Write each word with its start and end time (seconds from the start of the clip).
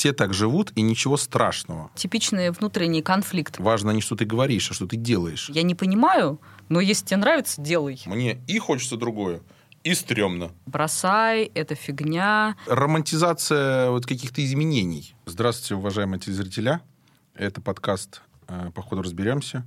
все 0.00 0.14
так 0.14 0.32
живут, 0.32 0.72
и 0.76 0.80
ничего 0.80 1.18
страшного. 1.18 1.90
Типичный 1.94 2.50
внутренний 2.52 3.02
конфликт. 3.02 3.58
Важно 3.58 3.90
не 3.90 4.00
что 4.00 4.16
ты 4.16 4.24
говоришь, 4.24 4.70
а 4.70 4.74
что 4.74 4.86
ты 4.86 4.96
делаешь. 4.96 5.50
Я 5.50 5.62
не 5.62 5.74
понимаю, 5.74 6.40
но 6.70 6.80
если 6.80 7.04
тебе 7.04 7.18
нравится, 7.18 7.60
делай. 7.60 8.00
Мне 8.06 8.40
и 8.46 8.58
хочется 8.58 8.96
другое, 8.96 9.42
и 9.84 9.92
стрёмно. 9.92 10.52
Бросай, 10.64 11.50
это 11.54 11.74
фигня. 11.74 12.56
Романтизация 12.66 13.90
вот 13.90 14.06
каких-то 14.06 14.42
изменений. 14.42 15.14
Здравствуйте, 15.26 15.74
уважаемые 15.74 16.18
телезрителя. 16.18 16.80
Это 17.34 17.60
подкаст 17.60 18.22
э, 18.48 18.70
«Походу 18.74 19.02
разберемся». 19.02 19.66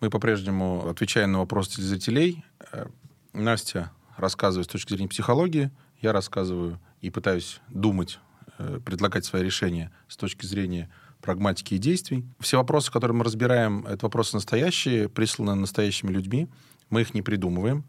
Мы 0.00 0.10
по-прежнему 0.10 0.88
отвечаем 0.88 1.30
на 1.30 1.38
вопросы 1.38 1.76
телезрителей. 1.76 2.44
Э, 2.72 2.86
Настя 3.32 3.92
рассказывает 4.16 4.68
с 4.68 4.72
точки 4.72 4.94
зрения 4.94 5.08
психологии, 5.08 5.70
я 6.02 6.12
рассказываю 6.12 6.80
и 7.00 7.10
пытаюсь 7.10 7.60
думать, 7.68 8.18
предлагать 8.84 9.24
свои 9.24 9.42
решения 9.42 9.90
с 10.08 10.16
точки 10.16 10.46
зрения 10.46 10.90
прагматики 11.20 11.74
и 11.74 11.78
действий. 11.78 12.24
Все 12.38 12.58
вопросы, 12.58 12.92
которые 12.92 13.16
мы 13.16 13.24
разбираем, 13.24 13.86
это 13.86 14.06
вопросы 14.06 14.36
настоящие, 14.36 15.08
присланы 15.08 15.54
настоящими 15.54 16.12
людьми. 16.12 16.48
Мы 16.90 17.00
их 17.00 17.14
не 17.14 17.22
придумываем. 17.22 17.84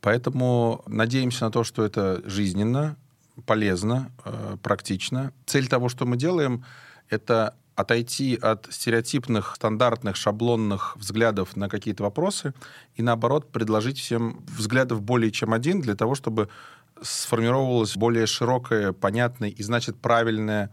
Поэтому 0.00 0.82
надеемся 0.86 1.46
на 1.46 1.50
то, 1.50 1.64
что 1.64 1.84
это 1.84 2.22
жизненно, 2.24 2.96
полезно, 3.46 4.12
э, 4.24 4.56
практично. 4.62 5.32
Цель 5.46 5.66
того, 5.66 5.88
что 5.88 6.06
мы 6.06 6.16
делаем, 6.16 6.64
это 7.08 7.56
отойти 7.74 8.38
от 8.40 8.68
стереотипных, 8.70 9.54
стандартных, 9.56 10.14
шаблонных 10.14 10.96
взглядов 10.96 11.56
на 11.56 11.68
какие-то 11.68 12.04
вопросы 12.04 12.54
и, 12.94 13.02
наоборот, 13.02 13.50
предложить 13.50 13.98
всем 13.98 14.44
взглядов 14.56 15.02
более 15.02 15.32
чем 15.32 15.52
один 15.52 15.80
для 15.80 15.96
того, 15.96 16.14
чтобы 16.14 16.48
сформировалась 17.04 17.96
более 17.96 18.26
широкая, 18.26 18.92
понятная 18.92 19.50
и, 19.50 19.62
значит, 19.62 19.96
правильная 19.96 20.70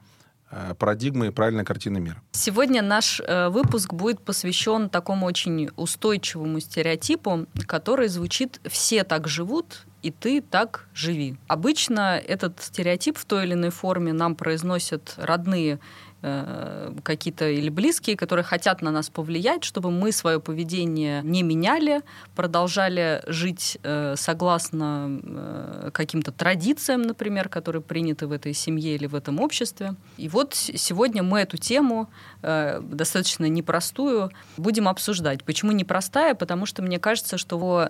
э, 0.49 0.73
парадигма 0.77 1.27
и 1.27 1.29
правильная 1.29 1.65
картина 1.65 1.97
мира. 1.97 2.21
Сегодня 2.31 2.81
наш 2.81 3.19
э, 3.19 3.49
выпуск 3.49 3.93
будет 3.93 4.21
посвящен 4.21 4.89
такому 4.89 5.25
очень 5.25 5.69
устойчивому 5.75 6.59
стереотипу, 6.59 7.45
который 7.67 8.07
звучит 8.07 8.59
«все 8.69 9.03
так 9.03 9.27
живут, 9.27 9.85
и 10.01 10.11
ты 10.11 10.41
так 10.41 10.87
живи». 10.93 11.37
Обычно 11.47 12.17
этот 12.17 12.61
стереотип 12.61 13.17
в 13.17 13.25
той 13.25 13.45
или 13.45 13.53
иной 13.53 13.69
форме 13.69 14.13
нам 14.13 14.35
произносят 14.35 15.13
родные 15.17 15.79
Э, 16.23 16.93
какие-то 17.03 17.49
или 17.49 17.69
близкие, 17.69 18.15
которые 18.15 18.45
хотят 18.45 18.83
на 18.83 18.91
нас 18.91 19.09
повлиять, 19.09 19.63
чтобы 19.63 19.89
мы 19.89 20.11
свое 20.11 20.39
поведение 20.39 21.23
не 21.23 21.41
меняли, 21.41 22.01
продолжали 22.35 23.23
жить 23.25 23.79
э, 23.81 24.13
согласно 24.15 25.19
э, 25.23 25.89
каким-то 25.91 26.31
традициям, 26.31 27.01
например, 27.01 27.49
которые 27.49 27.81
приняты 27.81 28.27
в 28.27 28.31
этой 28.33 28.53
семье 28.53 28.93
или 28.93 29.07
в 29.07 29.15
этом 29.15 29.39
обществе. 29.39 29.95
И 30.17 30.29
вот 30.29 30.53
сегодня 30.53 31.23
мы 31.23 31.39
эту 31.39 31.57
тему 31.57 32.09
достаточно 32.41 33.45
непростую 33.45 34.31
будем 34.57 34.87
обсуждать. 34.87 35.43
Почему 35.43 35.71
непростая? 35.71 36.33
Потому 36.33 36.65
что 36.65 36.81
мне 36.81 36.97
кажется, 36.99 37.37
что 37.37 37.89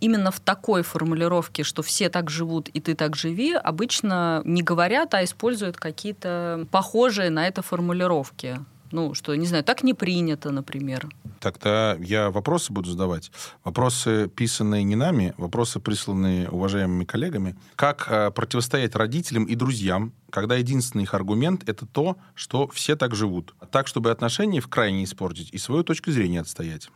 именно 0.00 0.30
в 0.30 0.38
такой 0.38 0.82
формулировке, 0.82 1.64
что 1.64 1.82
все 1.82 2.08
так 2.08 2.30
живут 2.30 2.68
и 2.68 2.80
ты 2.80 2.94
так 2.94 3.16
живи, 3.16 3.54
обычно 3.54 4.42
не 4.44 4.62
говорят, 4.62 5.14
а 5.14 5.24
используют 5.24 5.76
какие-то 5.76 6.66
похожие 6.70 7.30
на 7.30 7.48
это 7.48 7.62
формулировки. 7.68 8.58
Ну, 8.90 9.14
что, 9.14 9.34
не 9.34 9.46
знаю, 9.46 9.64
так 9.64 9.82
не 9.82 9.94
принято, 9.94 10.50
например. 10.50 11.08
Тогда 11.40 11.96
я 12.00 12.30
вопросы 12.30 12.72
буду 12.72 12.90
задавать. 12.90 13.30
Вопросы, 13.64 14.28
писанные 14.34 14.82
не 14.82 14.96
нами, 14.96 15.34
вопросы, 15.36 15.78
присланные 15.78 16.48
уважаемыми 16.48 17.04
коллегами. 17.04 17.54
Как 17.76 18.06
э, 18.08 18.30
противостоять 18.30 18.96
родителям 18.96 19.44
и 19.44 19.54
друзьям, 19.54 20.12
когда 20.30 20.56
единственный 20.56 21.02
их 21.02 21.12
аргумент— 21.14 21.62
это 21.68 21.84
то, 21.86 22.16
что 22.34 22.66
все 22.68 22.96
так 22.96 23.14
живут. 23.14 23.54
Так, 23.70 23.88
чтобы 23.88 24.10
отношения 24.10 24.60
в 24.60 24.68
крайне 24.68 25.04
испортить 25.04 25.50
и 25.52 25.58
свою 25.58 25.84
точку 25.84 26.10
зрения 26.10 26.40
отстоять. 26.40 26.88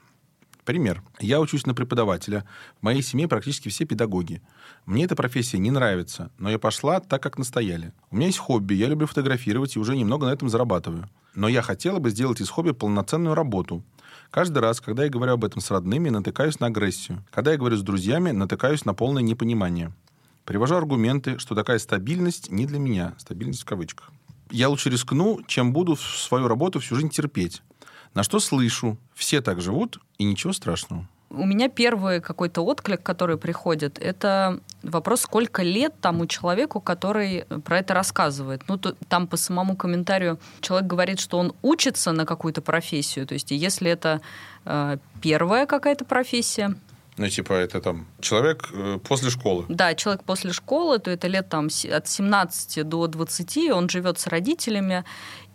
Пример. 0.65 1.03
Я 1.21 1.41
учусь 1.41 1.67
на 1.67 1.75
преподавателя. 1.75 2.47
В 2.81 2.85
моей 2.85 3.03
семье 3.03 3.27
практически 3.29 3.69
все 3.69 3.85
педагоги. 3.85 4.41
Мне 4.85 5.05
эта 5.05 5.15
профессия 5.15 5.59
не 5.59 5.71
нравится, 5.71 6.31
но 6.39 6.51
я 6.51 6.59
пошла 6.59 6.99
так, 6.99 7.23
как 7.23 7.39
настояли. 7.39 7.93
У 8.11 8.17
меня 8.17 8.27
есть 8.27 8.39
хобби, 8.39 8.75
я 8.75 8.89
люблю 8.89 9.07
фотографировать 9.07 9.77
и 9.77 9.79
уже 9.79 9.97
немного 9.97 10.27
на 10.27 10.33
этом 10.33 10.49
зарабатываю. 10.49 11.09
Но 11.35 11.49
я 11.49 11.63
хотела 11.63 12.01
бы 12.01 12.11
сделать 12.11 12.41
из 12.41 12.51
хобби 12.51 12.73
полноценную 12.73 13.35
работу. 13.35 13.85
Каждый 14.31 14.59
раз, 14.59 14.81
когда 14.81 15.05
я 15.05 15.11
говорю 15.11 15.35
об 15.35 15.45
этом 15.45 15.61
с 15.61 15.71
родными, 15.71 16.09
натыкаюсь 16.09 16.59
на 16.59 16.67
агрессию. 16.67 17.25
Когда 17.31 17.53
я 17.53 17.59
говорю 17.59 17.77
с 17.77 17.83
друзьями, 17.83 18.33
натыкаюсь 18.33 18.85
на 18.85 18.93
полное 18.93 19.23
непонимание. 19.23 19.93
Привожу 20.45 20.75
аргументы, 20.75 21.39
что 21.39 21.55
такая 21.55 21.79
стабильность 21.79 22.51
не 22.51 22.67
для 22.67 22.81
меня. 22.81 23.15
Стабильность 23.19 23.63
в 23.63 23.67
кавычках. 23.67 24.11
Я 24.51 24.69
лучше 24.69 24.91
рискну, 24.91 25.41
чем 25.47 25.73
буду 25.73 25.97
свою 25.97 26.49
работу 26.49 26.81
всю 26.81 26.97
жизнь 26.97 27.11
терпеть. 27.11 27.63
На 28.15 28.23
что 28.23 28.41
слышу, 28.41 28.99
все 29.15 29.41
так 29.41 29.61
живут, 29.61 29.99
и 30.19 30.25
ничего 30.25 30.53
страшного. 30.53 31.09
У 31.35 31.47
меня 31.47 31.69
первый 31.69 32.21
какой-то 32.21 32.63
отклик, 32.63 33.03
который 33.03 33.37
приходит, 33.37 33.99
это 33.99 34.61
вопрос, 34.83 35.23
сколько 35.23 35.63
лет 35.63 35.95
тому 36.01 36.27
человеку, 36.27 36.81
который 36.81 37.45
про 37.65 37.79
это 37.79 37.95
рассказывает. 37.95 38.63
Ну, 38.69 38.77
то, 38.77 38.95
там 39.09 39.27
по 39.27 39.37
самому 39.37 39.77
комментарию 39.77 40.39
человек 40.61 40.87
говорит, 40.87 41.21
что 41.21 41.39
он 41.39 41.55
учится 41.63 42.13
на 42.13 42.27
какую-то 42.27 42.61
профессию. 42.61 43.27
То 43.27 43.35
есть, 43.35 43.51
если 43.51 43.91
это 43.91 44.21
э, 44.65 44.99
первая 45.23 45.67
какая-то 45.67 46.05
профессия, 46.05 46.75
ну, 47.19 47.29
типа, 47.29 47.53
это 47.53 47.81
там 47.81 48.07
человек 48.21 48.71
э, 48.73 48.99
после 49.07 49.31
школы. 49.31 49.67
Да, 49.69 49.95
человек 49.95 50.25
после 50.25 50.53
школы, 50.53 50.99
то 50.99 51.11
это 51.11 51.29
лет 51.29 51.49
там 51.49 51.67
от 51.67 52.09
17 52.09 52.89
до 52.89 53.07
20, 53.07 53.71
он 53.71 53.89
живет 53.91 54.19
с 54.19 54.27
родителями, 54.27 55.05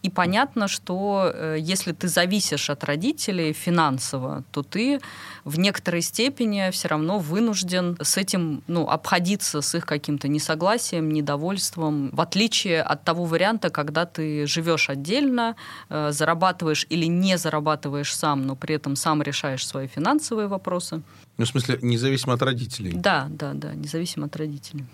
и 0.08 0.10
понятно, 0.10 0.70
что 0.70 1.32
э, 1.34 1.58
если 1.60 1.92
ты 1.92 2.08
зависишь 2.08 2.70
от 2.70 2.84
родителей 2.86 3.52
финансово, 3.52 4.44
то 4.52 4.64
ты 4.64 5.02
в 5.44 5.60
некоторой 5.60 6.02
степени 6.02 6.72
все 6.72 6.88
равно 6.88 7.20
вынужден 7.20 7.98
с 8.02 8.16
этим 8.16 8.64
ну, 8.68 8.88
обходиться, 8.88 9.62
с 9.62 9.76
их 9.76 9.86
каким-то 9.86 10.30
несогласием, 10.30 11.10
недовольством, 11.12 12.10
в 12.14 12.22
отличие 12.22 12.82
от 12.82 13.04
того 13.04 13.26
варианта, 13.26 13.70
когда 13.70 14.06
ты 14.06 14.48
живешь 14.48 14.90
отдельно, 14.90 15.56
э, 15.90 16.12
зарабатываешь 16.14 16.86
или 16.90 17.08
не 17.08 17.38
зарабатываешь 17.38 18.16
сам, 18.16 18.48
но 18.48 18.56
при 18.56 18.76
этом 18.76 18.96
сам 18.96 19.22
решаешь 19.22 19.68
свои 19.68 19.88
финансовые 19.88 20.48
вопросы. 20.48 21.02
Ну, 21.38 21.44
в 21.44 21.48
смысле, 21.50 21.80
независимо 21.82 22.34
от 22.34 22.42
родителей? 22.42 22.94
Да, 22.96 23.28
да, 23.30 23.52
да, 23.54 23.74
независимо 23.74 24.28
от 24.28 24.36
родителей. 24.38 24.86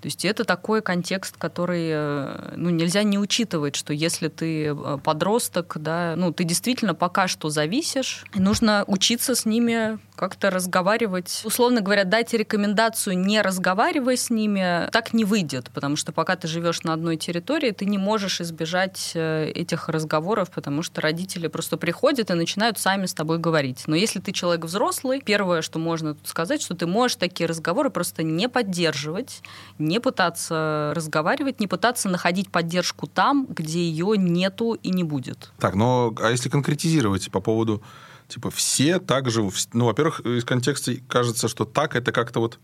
То 0.00 0.06
есть 0.06 0.24
это 0.24 0.44
такой 0.44 0.82
контекст, 0.82 1.36
который 1.36 1.88
э, 1.90 2.52
ну, 2.56 2.70
нельзя 2.70 3.02
не 3.02 3.18
учитывать, 3.18 3.76
что 3.76 3.92
если 3.92 4.28
ты 4.28 4.66
э, 4.66 4.98
подросток, 5.02 5.76
да, 5.80 6.14
ну, 6.16 6.32
ты 6.32 6.44
действительно 6.44 6.94
пока 6.94 7.28
что 7.28 7.48
зависишь, 7.48 8.24
нужно 8.34 8.84
учиться 8.86 9.34
с 9.34 9.46
ними 9.46 9.98
как-то 10.16 10.50
разговаривать. 10.50 11.42
Условно 11.44 11.80
говоря, 11.80 12.04
дать 12.04 12.32
рекомендацию 12.32 13.18
не 13.18 13.40
разговаривай 13.42 14.16
с 14.16 14.30
ними, 14.30 14.88
так 14.90 15.12
не 15.12 15.24
выйдет, 15.24 15.70
потому 15.72 15.96
что 15.96 16.12
пока 16.12 16.36
ты 16.36 16.48
живешь 16.48 16.82
на 16.82 16.92
одной 16.92 17.16
территории, 17.16 17.70
ты 17.70 17.84
не 17.84 17.98
можешь 17.98 18.40
избежать 18.40 19.12
э, 19.14 19.50
этих 19.54 19.88
разговоров, 19.88 20.50
потому 20.50 20.82
что 20.82 21.00
родители 21.00 21.48
просто 21.48 21.76
приходят 21.76 22.30
и 22.30 22.34
начинают 22.34 22.78
сами 22.78 23.06
с 23.06 23.14
тобой 23.14 23.38
говорить. 23.38 23.84
Но 23.86 23.94
если 23.94 24.18
ты 24.20 24.32
человек 24.32 24.64
взрослый, 24.64 25.20
первое, 25.20 25.62
что 25.62 25.78
можно 25.78 26.14
тут 26.14 26.26
сказать, 26.26 26.62
что 26.62 26.74
ты 26.74 26.86
можешь 26.86 27.16
такие 27.16 27.46
разговоры 27.46 27.90
просто 27.90 28.22
не 28.22 28.48
поддерживать, 28.48 29.42
не 29.78 30.00
пытаться 30.00 30.92
разговаривать, 30.94 31.60
не 31.60 31.66
пытаться 31.66 32.08
находить 32.08 32.50
поддержку 32.50 33.06
там, 33.06 33.46
где 33.46 33.80
ее 33.80 34.16
нету 34.16 34.72
и 34.72 34.90
не 34.90 35.04
будет. 35.04 35.52
Так, 35.58 35.74
но 35.74 36.14
а 36.20 36.30
если 36.30 36.48
конкретизировать 36.48 37.30
по 37.30 37.40
поводу 37.40 37.82
типа 38.28 38.50
все 38.50 38.98
так 38.98 39.30
же... 39.30 39.48
Ну, 39.72 39.86
во-первых, 39.86 40.20
из 40.20 40.44
контекста 40.44 40.94
кажется, 41.08 41.48
что 41.48 41.64
так 41.64 41.96
это 41.96 42.12
как-то 42.12 42.40
вот 42.40 42.58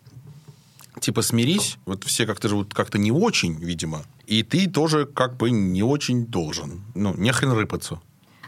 типа 1.00 1.22
смирись, 1.22 1.78
вот 1.86 2.04
все 2.04 2.26
как-то 2.26 2.48
живут 2.48 2.74
как-то 2.74 2.98
не 2.98 3.10
очень, 3.10 3.54
видимо, 3.54 4.04
и 4.26 4.42
ты 4.42 4.68
тоже 4.68 5.06
как 5.06 5.36
бы 5.36 5.50
не 5.50 5.82
очень 5.82 6.26
должен. 6.26 6.82
Ну, 6.94 7.14
не 7.16 7.32
хрен 7.32 7.52
рыпаться. 7.52 8.00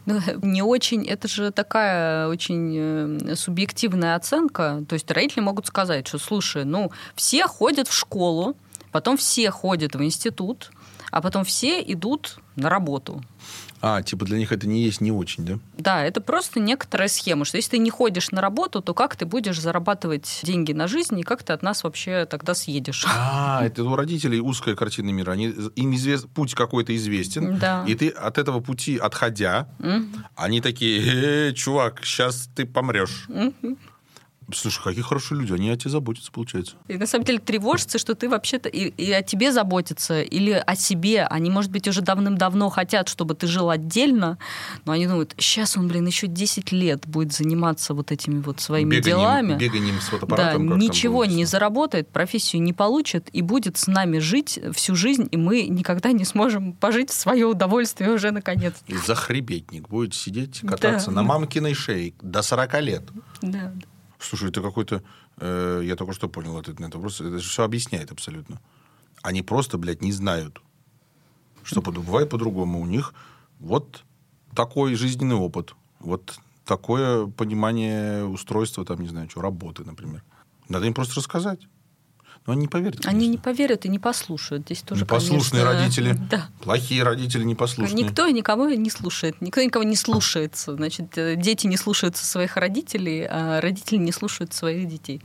Ну, 0.06 0.20
не 0.42 0.62
очень, 0.62 1.06
это 1.06 1.28
же 1.28 1.50
такая 1.50 2.28
очень 2.28 2.76
э, 2.76 3.36
субъективная 3.36 4.16
оценка. 4.16 4.84
То 4.88 4.94
есть 4.94 5.10
родители 5.10 5.40
могут 5.40 5.66
сказать, 5.66 6.06
что, 6.06 6.18
слушай, 6.18 6.64
ну, 6.64 6.90
все 7.14 7.46
ходят 7.46 7.88
в 7.88 7.94
школу, 7.94 8.56
потом 8.92 9.16
все 9.16 9.50
ходят 9.50 9.94
в 9.94 10.02
институт, 10.02 10.70
а 11.10 11.20
потом 11.22 11.44
все 11.44 11.80
идут 11.80 12.38
на 12.56 12.68
работу. 12.68 13.22
А, 13.86 14.02
типа 14.02 14.24
для 14.24 14.38
них 14.38 14.50
это 14.50 14.66
не 14.66 14.82
есть 14.82 15.02
не 15.02 15.12
очень, 15.12 15.44
да? 15.44 15.58
Да, 15.76 16.02
это 16.02 16.22
просто 16.22 16.58
некоторая 16.58 17.08
схема, 17.08 17.44
что 17.44 17.58
если 17.58 17.72
ты 17.72 17.78
не 17.78 17.90
ходишь 17.90 18.30
на 18.30 18.40
работу, 18.40 18.80
то 18.80 18.94
как 18.94 19.14
ты 19.14 19.26
будешь 19.26 19.60
зарабатывать 19.60 20.40
деньги 20.42 20.72
на 20.72 20.88
жизнь, 20.88 21.20
и 21.20 21.22
как 21.22 21.42
ты 21.42 21.52
от 21.52 21.62
нас 21.62 21.84
вообще 21.84 22.24
тогда 22.24 22.54
съедешь? 22.54 23.04
А, 23.06 23.62
это 23.62 23.84
у 23.84 23.94
родителей 23.94 24.40
узкая 24.40 24.74
картина 24.74 25.10
мира. 25.10 25.32
Они, 25.32 25.48
им 25.76 25.94
извест, 25.94 26.28
путь 26.30 26.54
какой-то 26.54 26.96
известен, 26.96 27.58
да. 27.58 27.84
и 27.86 27.94
ты 27.94 28.08
от 28.08 28.38
этого 28.38 28.60
пути 28.60 28.96
отходя, 28.96 29.68
угу. 29.78 30.06
они 30.34 30.62
такие, 30.62 31.50
э, 31.50 31.52
чувак, 31.52 32.00
сейчас 32.04 32.48
ты 32.54 32.64
помрешь. 32.64 33.26
Угу. 33.28 33.76
Слушай, 34.52 34.82
какие 34.82 35.02
хорошие 35.02 35.38
люди, 35.40 35.52
они 35.52 35.70
о 35.70 35.76
тебе 35.76 35.90
заботятся, 35.90 36.30
получается. 36.32 36.76
И 36.88 36.94
на 36.96 37.06
самом 37.06 37.24
деле 37.24 37.38
тревожится, 37.38 37.98
что 37.98 38.14
ты 38.14 38.28
вообще-то 38.28 38.68
и, 38.68 38.88
и 38.88 39.12
о 39.12 39.22
тебе 39.22 39.52
заботятся, 39.52 40.20
или 40.22 40.50
о 40.52 40.76
себе. 40.76 41.24
Они, 41.24 41.50
может 41.50 41.70
быть, 41.70 41.88
уже 41.88 42.02
давным-давно 42.02 42.68
хотят, 42.68 43.08
чтобы 43.08 43.34
ты 43.34 43.46
жил 43.46 43.70
отдельно, 43.70 44.38
но 44.84 44.92
они 44.92 45.06
думают, 45.06 45.34
сейчас 45.38 45.76
он, 45.76 45.88
блин, 45.88 46.06
еще 46.06 46.26
10 46.26 46.72
лет 46.72 47.06
будет 47.06 47.32
заниматься 47.32 47.94
вот 47.94 48.12
этими 48.12 48.40
вот 48.40 48.60
своими 48.60 48.96
Беганием- 48.96 49.02
делами. 49.04 49.56
Беганием 49.58 50.00
с 50.00 50.04
Да, 50.04 50.10
фотоаппаратом. 50.10 50.68
там 50.68 50.78
ничего 50.78 51.24
не 51.24 51.44
заработает, 51.44 52.08
профессию 52.10 52.62
не 52.62 52.72
получит 52.72 53.28
и 53.32 53.40
будет 53.42 53.76
с 53.78 53.86
нами 53.86 54.18
жить 54.18 54.58
всю 54.74 54.94
жизнь, 54.94 55.28
и 55.30 55.36
мы 55.36 55.62
никогда 55.68 56.12
не 56.12 56.24
сможем 56.24 56.72
пожить 56.74 57.10
в 57.10 57.14
свое 57.14 57.46
удовольствие 57.46 58.10
уже 58.10 58.30
наконец. 58.30 58.74
И 58.86 58.94
захребетник 58.96 59.88
будет 59.88 60.14
сидеть, 60.14 60.60
кататься 60.60 61.06
Да. 61.10 61.16
на 61.16 61.22
мамкиной 61.22 61.74
шее 61.74 62.12
до 62.20 62.42
40 62.42 62.80
лет. 62.80 63.02
Да. 63.42 63.72
Слушай, 64.24 64.48
это 64.48 64.62
какой-то... 64.62 65.02
э, 65.38 65.82
я 65.84 65.96
только 65.96 66.12
что 66.12 66.28
понял 66.28 66.56
ответ 66.56 66.80
на 66.80 66.86
этот 66.86 66.96
вопрос. 66.96 67.20
Это 67.20 67.38
же 67.38 67.48
все 67.48 67.62
объясняет 67.62 68.10
абсолютно. 68.10 68.60
Они 69.22 69.42
просто, 69.42 69.78
блядь, 69.78 70.02
не 70.02 70.12
знают, 70.12 70.60
что 71.62 71.80
бывает 71.80 72.30
по-другому. 72.30 72.80
У 72.80 72.86
них 72.86 73.14
вот 73.60 74.04
такой 74.54 74.94
жизненный 74.94 75.36
опыт, 75.36 75.74
вот 76.00 76.38
такое 76.64 77.26
понимание 77.26 78.24
устройства, 78.24 78.84
там, 78.84 79.00
не 79.00 79.08
знаю, 79.08 79.28
что, 79.28 79.40
работы, 79.40 79.84
например. 79.84 80.22
Надо 80.68 80.86
им 80.86 80.94
просто 80.94 81.16
рассказать. 81.16 81.60
Но 82.46 82.52
они 82.52 82.62
не 82.62 82.68
поверят. 82.68 83.06
Они 83.06 83.20
не 83.20 83.36
конечно. 83.36 83.42
поверят 83.42 83.84
и 83.86 83.88
не 83.88 83.98
послушают. 83.98 84.64
Здесь 84.66 84.82
тоже, 84.82 85.02
Непослушные 85.02 85.64
конечно, 85.64 85.82
родители. 85.82 86.18
Да. 86.30 86.48
Плохие 86.60 87.02
родители 87.02 87.42
непослушные. 87.42 88.04
Никто 88.04 88.28
никого 88.28 88.68
не 88.68 88.90
слушает. 88.90 89.40
Никто 89.40 89.62
никого 89.62 89.84
не 89.84 89.96
слушается. 89.96 90.74
Значит, 90.74 91.16
э, 91.16 91.36
дети 91.36 91.66
не 91.66 91.78
слушаются 91.78 92.26
своих 92.26 92.56
родителей, 92.56 93.26
а 93.28 93.60
родители 93.62 93.96
не 93.96 94.12
слушают 94.12 94.52
своих 94.52 94.88
детей. 94.88 95.22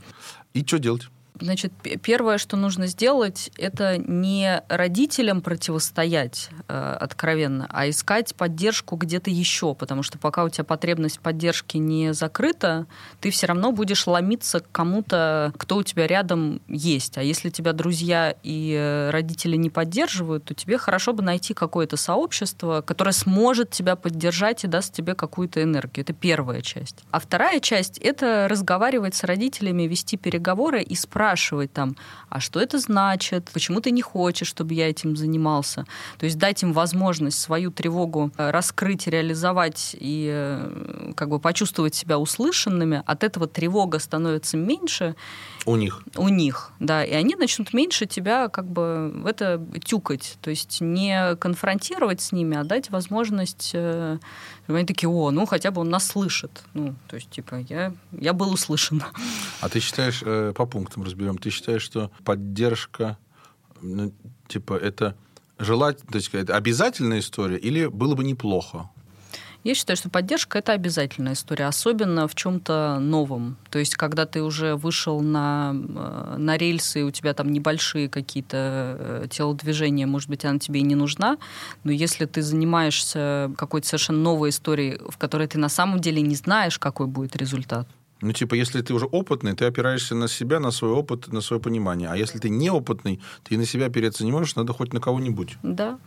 И 0.54 0.64
что 0.64 0.78
делать? 0.78 1.08
Значит, 1.40 1.72
первое, 2.02 2.36
что 2.38 2.56
нужно 2.56 2.86
сделать, 2.86 3.50
это 3.56 3.96
не 3.96 4.62
родителям 4.68 5.40
противостоять 5.40 6.50
э, 6.68 6.96
откровенно, 7.00 7.66
а 7.70 7.88
искать 7.88 8.34
поддержку 8.34 8.96
где-то 8.96 9.30
еще, 9.30 9.74
потому 9.74 10.02
что 10.02 10.18
пока 10.18 10.44
у 10.44 10.50
тебя 10.50 10.64
потребность 10.64 11.16
в 11.16 11.20
поддержке 11.20 11.78
не 11.78 12.12
закрыта, 12.12 12.86
ты 13.20 13.30
все 13.30 13.46
равно 13.46 13.72
будешь 13.72 14.06
ломиться 14.06 14.60
к 14.60 14.70
кому-то, 14.70 15.52
кто 15.56 15.76
у 15.76 15.82
тебя 15.82 16.06
рядом 16.06 16.60
есть. 16.68 17.16
А 17.16 17.22
если 17.22 17.48
тебя 17.48 17.72
друзья 17.72 18.34
и 18.42 18.76
э, 18.78 19.10
родители 19.10 19.56
не 19.56 19.70
поддерживают, 19.70 20.44
то 20.44 20.54
тебе 20.54 20.76
хорошо 20.76 21.14
бы 21.14 21.22
найти 21.22 21.54
какое-то 21.54 21.96
сообщество, 21.96 22.82
которое 22.82 23.12
сможет 23.12 23.70
тебя 23.70 23.96
поддержать 23.96 24.64
и 24.64 24.66
даст 24.66 24.92
тебе 24.92 25.14
какую-то 25.14 25.62
энергию. 25.62 26.04
Это 26.04 26.12
первая 26.12 26.60
часть. 26.60 26.96
А 27.10 27.18
вторая 27.18 27.60
часть— 27.60 27.96
это 28.00 28.46
разговаривать 28.48 29.14
с 29.14 29.24
родителями, 29.24 29.84
вести 29.84 30.18
переговоры 30.18 30.82
и 30.82 30.94
спрашивать 30.94 31.29
там, 31.72 31.96
а 32.28 32.40
что 32.40 32.60
это 32.60 32.78
значит, 32.78 33.50
почему 33.52 33.80
ты 33.80 33.90
не 33.90 34.02
хочешь, 34.02 34.48
чтобы 34.48 34.74
я 34.74 34.88
этим 34.88 35.16
занимался. 35.16 35.84
То 36.18 36.26
есть 36.26 36.38
дать 36.38 36.62
им 36.62 36.72
возможность 36.72 37.40
свою 37.40 37.70
тревогу 37.70 38.30
э, 38.36 38.50
раскрыть, 38.50 39.06
реализовать 39.06 39.96
и 39.98 40.28
э, 40.32 41.12
как 41.16 41.28
бы 41.28 41.40
почувствовать 41.40 41.94
себя 41.94 42.18
услышанными. 42.18 43.02
От 43.06 43.24
этого 43.24 43.46
тревога 43.46 43.98
становится 43.98 44.56
меньше, 44.56 45.14
У 45.66 45.76
них. 45.76 46.02
у 46.16 46.28
них, 46.28 46.72
да, 46.80 47.04
и 47.04 47.12
они 47.12 47.34
начнут 47.34 47.72
меньше 47.74 48.06
тебя 48.06 48.48
как 48.48 48.66
бы 48.66 49.10
в 49.14 49.26
это 49.26 49.60
тюкать, 49.84 50.38
то 50.40 50.50
есть 50.50 50.80
не 50.80 51.36
конфронтировать 51.36 52.20
с 52.20 52.32
ними, 52.32 52.56
а 52.56 52.64
дать 52.64 52.90
возможность, 52.90 53.72
э, 53.74 54.18
они 54.68 54.86
такие, 54.86 55.08
о, 55.08 55.30
ну 55.30 55.46
хотя 55.46 55.70
бы 55.70 55.80
он 55.80 55.90
нас 55.90 56.06
слышит, 56.06 56.62
ну, 56.74 56.94
то 57.08 57.16
есть 57.16 57.30
типа 57.30 57.56
я, 57.68 57.92
я 58.12 58.32
был 58.32 58.52
услышан. 58.52 59.02
А 59.60 59.68
ты 59.68 59.80
считаешь, 59.80 60.22
по 60.54 60.66
пунктам 60.66 61.04
разберем, 61.10 61.38
ты 61.38 61.50
считаешь, 61.50 61.82
что 61.82 62.10
поддержка, 62.24 63.18
ну, 63.82 64.12
типа, 64.48 64.74
это 64.74 65.16
желать, 65.58 65.98
то 66.10 66.16
есть 66.16 66.30
это 66.32 66.56
обязательная 66.56 67.20
история 67.20 67.56
или 67.56 67.86
было 67.86 68.14
бы 68.14 68.24
неплохо? 68.24 68.90
Я 69.62 69.74
считаю, 69.74 69.98
что 69.98 70.08
поддержка 70.08 70.58
это 70.58 70.72
обязательная 70.72 71.34
история, 71.34 71.66
особенно 71.66 72.26
в 72.26 72.34
чем-то 72.34 72.98
новом. 72.98 73.58
То 73.68 73.78
есть, 73.78 73.94
когда 73.94 74.24
ты 74.24 74.42
уже 74.42 74.74
вышел 74.74 75.20
на, 75.20 75.72
э, 75.74 76.36
на 76.38 76.56
рельсы, 76.56 77.00
и 77.00 77.02
у 77.02 77.10
тебя 77.10 77.34
там 77.34 77.52
небольшие 77.52 78.08
какие-то 78.08 78.96
э, 78.98 79.26
телодвижения, 79.28 80.06
может 80.06 80.30
быть, 80.30 80.46
она 80.46 80.58
тебе 80.58 80.80
и 80.80 80.82
не 80.82 80.94
нужна, 80.94 81.36
но 81.84 81.92
если 81.92 82.24
ты 82.24 82.40
занимаешься 82.40 83.52
какой-то 83.58 83.86
совершенно 83.86 84.20
новой 84.20 84.48
историей, 84.48 84.98
в 85.10 85.18
которой 85.18 85.46
ты 85.46 85.58
на 85.58 85.68
самом 85.68 86.00
деле 86.00 86.22
не 86.22 86.36
знаешь, 86.36 86.78
какой 86.78 87.06
будет 87.06 87.36
результат. 87.36 87.86
Ну, 88.22 88.32
типа, 88.32 88.54
если 88.54 88.82
ты 88.82 88.92
уже 88.94 89.06
опытный, 89.06 89.54
ты 89.54 89.64
опираешься 89.64 90.14
на 90.14 90.28
себя, 90.28 90.60
на 90.60 90.70
свой 90.70 90.90
опыт, 90.90 91.32
на 91.32 91.40
свое 91.40 91.60
понимание. 91.60 92.08
А 92.10 92.16
если 92.16 92.38
ты 92.38 92.50
неопытный, 92.50 93.20
ты 93.44 93.56
на 93.56 93.64
себя 93.64 93.86
опереться 93.86 94.24
не 94.24 94.32
можешь, 94.32 94.56
надо 94.56 94.72
хоть 94.72 94.92
на 94.92 95.00
кого-нибудь. 95.00 95.56
Да, 95.62 95.98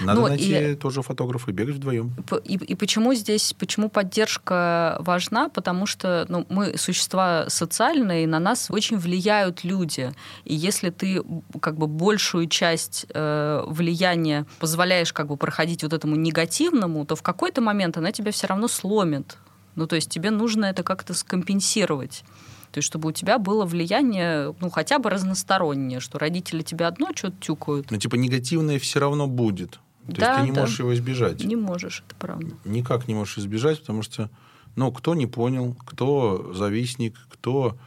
Надо 0.00 0.20
Ну, 0.20 0.28
найти 0.28 0.72
и- 0.72 0.74
тоже 0.76 1.02
фотографа 1.02 1.50
и 1.50 1.54
бегать 1.54 1.74
вдвоем. 1.74 2.12
И, 2.44 2.54
и 2.54 2.74
почему 2.76 3.14
здесь, 3.14 3.52
почему 3.58 3.88
поддержка 3.90 4.96
важна? 5.00 5.48
Потому 5.48 5.86
что 5.86 6.24
ну, 6.28 6.46
мы 6.48 6.78
существа 6.78 7.46
социальные, 7.48 8.22
и 8.22 8.26
на 8.26 8.38
нас 8.38 8.68
очень 8.70 8.96
влияют 8.96 9.64
люди. 9.64 10.12
И 10.44 10.54
если 10.54 10.90
ты 10.90 11.22
как 11.60 11.76
бы 11.76 11.88
большую 11.88 12.46
часть 12.48 13.06
э, 13.12 13.64
влияния 13.66 14.46
позволяешь 14.60 15.12
как 15.12 15.26
бы 15.26 15.36
проходить 15.36 15.82
вот 15.82 15.92
этому 15.92 16.14
негативному, 16.14 17.04
то 17.04 17.16
в 17.16 17.22
какой-то 17.22 17.60
момент 17.60 17.96
она 17.96 18.12
тебя 18.12 18.30
все 18.30 18.46
равно 18.46 18.68
сломит. 18.68 19.36
Ну, 19.78 19.86
то 19.86 19.94
есть 19.94 20.10
тебе 20.10 20.32
нужно 20.32 20.64
это 20.64 20.82
как-то 20.82 21.14
скомпенсировать. 21.14 22.24
То 22.72 22.78
есть, 22.78 22.86
чтобы 22.86 23.10
у 23.10 23.12
тебя 23.12 23.38
было 23.38 23.64
влияние, 23.64 24.52
ну, 24.60 24.70
хотя 24.70 24.98
бы 24.98 25.08
разностороннее, 25.08 26.00
что 26.00 26.18
родители 26.18 26.62
тебе 26.62 26.86
одно 26.86 27.10
что-то 27.14 27.36
тюкают. 27.40 27.88
Ну, 27.92 27.96
типа, 27.96 28.16
негативное 28.16 28.80
все 28.80 28.98
равно 28.98 29.28
будет. 29.28 29.78
То 30.08 30.16
Да, 30.16 30.26
есть 30.30 30.40
ты 30.40 30.46
не 30.48 30.52
да. 30.52 30.60
можешь 30.62 30.78
его 30.80 30.92
избежать. 30.94 31.44
Не 31.44 31.54
можешь, 31.54 32.02
это 32.04 32.16
правда. 32.16 32.50
Никак 32.64 33.06
не 33.06 33.14
можешь 33.14 33.38
избежать, 33.38 33.78
потому 33.78 34.02
что, 34.02 34.30
ну, 34.74 34.90
кто 34.90 35.14
не 35.14 35.28
понял, 35.28 35.76
кто 35.86 36.52
завистник, 36.54 37.14
кто 37.30 37.78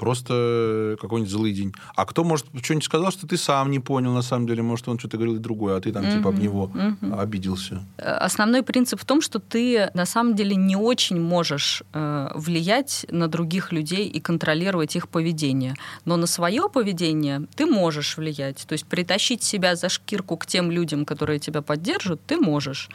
просто 0.00 0.96
какой-нибудь 0.98 1.30
злый 1.30 1.52
день. 1.52 1.74
А 1.94 2.06
кто, 2.06 2.24
может, 2.24 2.46
что-нибудь 2.62 2.84
сказал, 2.84 3.12
что 3.12 3.26
ты 3.26 3.36
сам 3.36 3.70
не 3.70 3.80
понял, 3.80 4.14
на 4.14 4.22
самом 4.22 4.46
деле, 4.46 4.62
может, 4.62 4.88
он 4.88 4.98
что-то 4.98 5.18
говорил 5.18 5.36
и 5.36 5.38
другое, 5.38 5.76
а 5.76 5.80
ты 5.80 5.92
там, 5.92 6.10
типа, 6.10 6.30
об 6.30 6.38
него 6.38 6.70
мгм. 6.72 7.20
обиделся. 7.20 7.82
Э, 7.98 8.26
Основной 8.26 8.62
принцип 8.62 8.98
в 8.98 9.04
том, 9.04 9.20
что 9.20 9.38
ты 9.38 9.90
на 9.94 10.06
самом 10.06 10.34
деле 10.34 10.56
не 10.56 10.76
очень 10.76 11.20
можешь 11.20 11.82
э, 11.92 12.30
влиять 12.34 13.06
на 13.10 13.28
других 13.28 13.72
людей 13.72 14.08
и 14.08 14.20
контролировать 14.20 14.96
их 14.96 15.06
поведение. 15.06 15.74
Но 16.06 16.16
на 16.16 16.26
свое 16.26 16.70
поведение 16.72 17.42
ты 17.54 17.66
можешь 17.66 18.16
влиять. 18.16 18.64
То 18.66 18.72
есть 18.72 18.86
притащить 18.86 19.42
себя 19.42 19.76
за 19.76 19.90
шкирку 19.90 20.38
к 20.38 20.46
тем 20.46 20.70
людям, 20.70 21.04
которые 21.04 21.38
тебя 21.38 21.60
поддержат, 21.60 22.20
ты 22.26 22.38
можешь. 22.38 22.88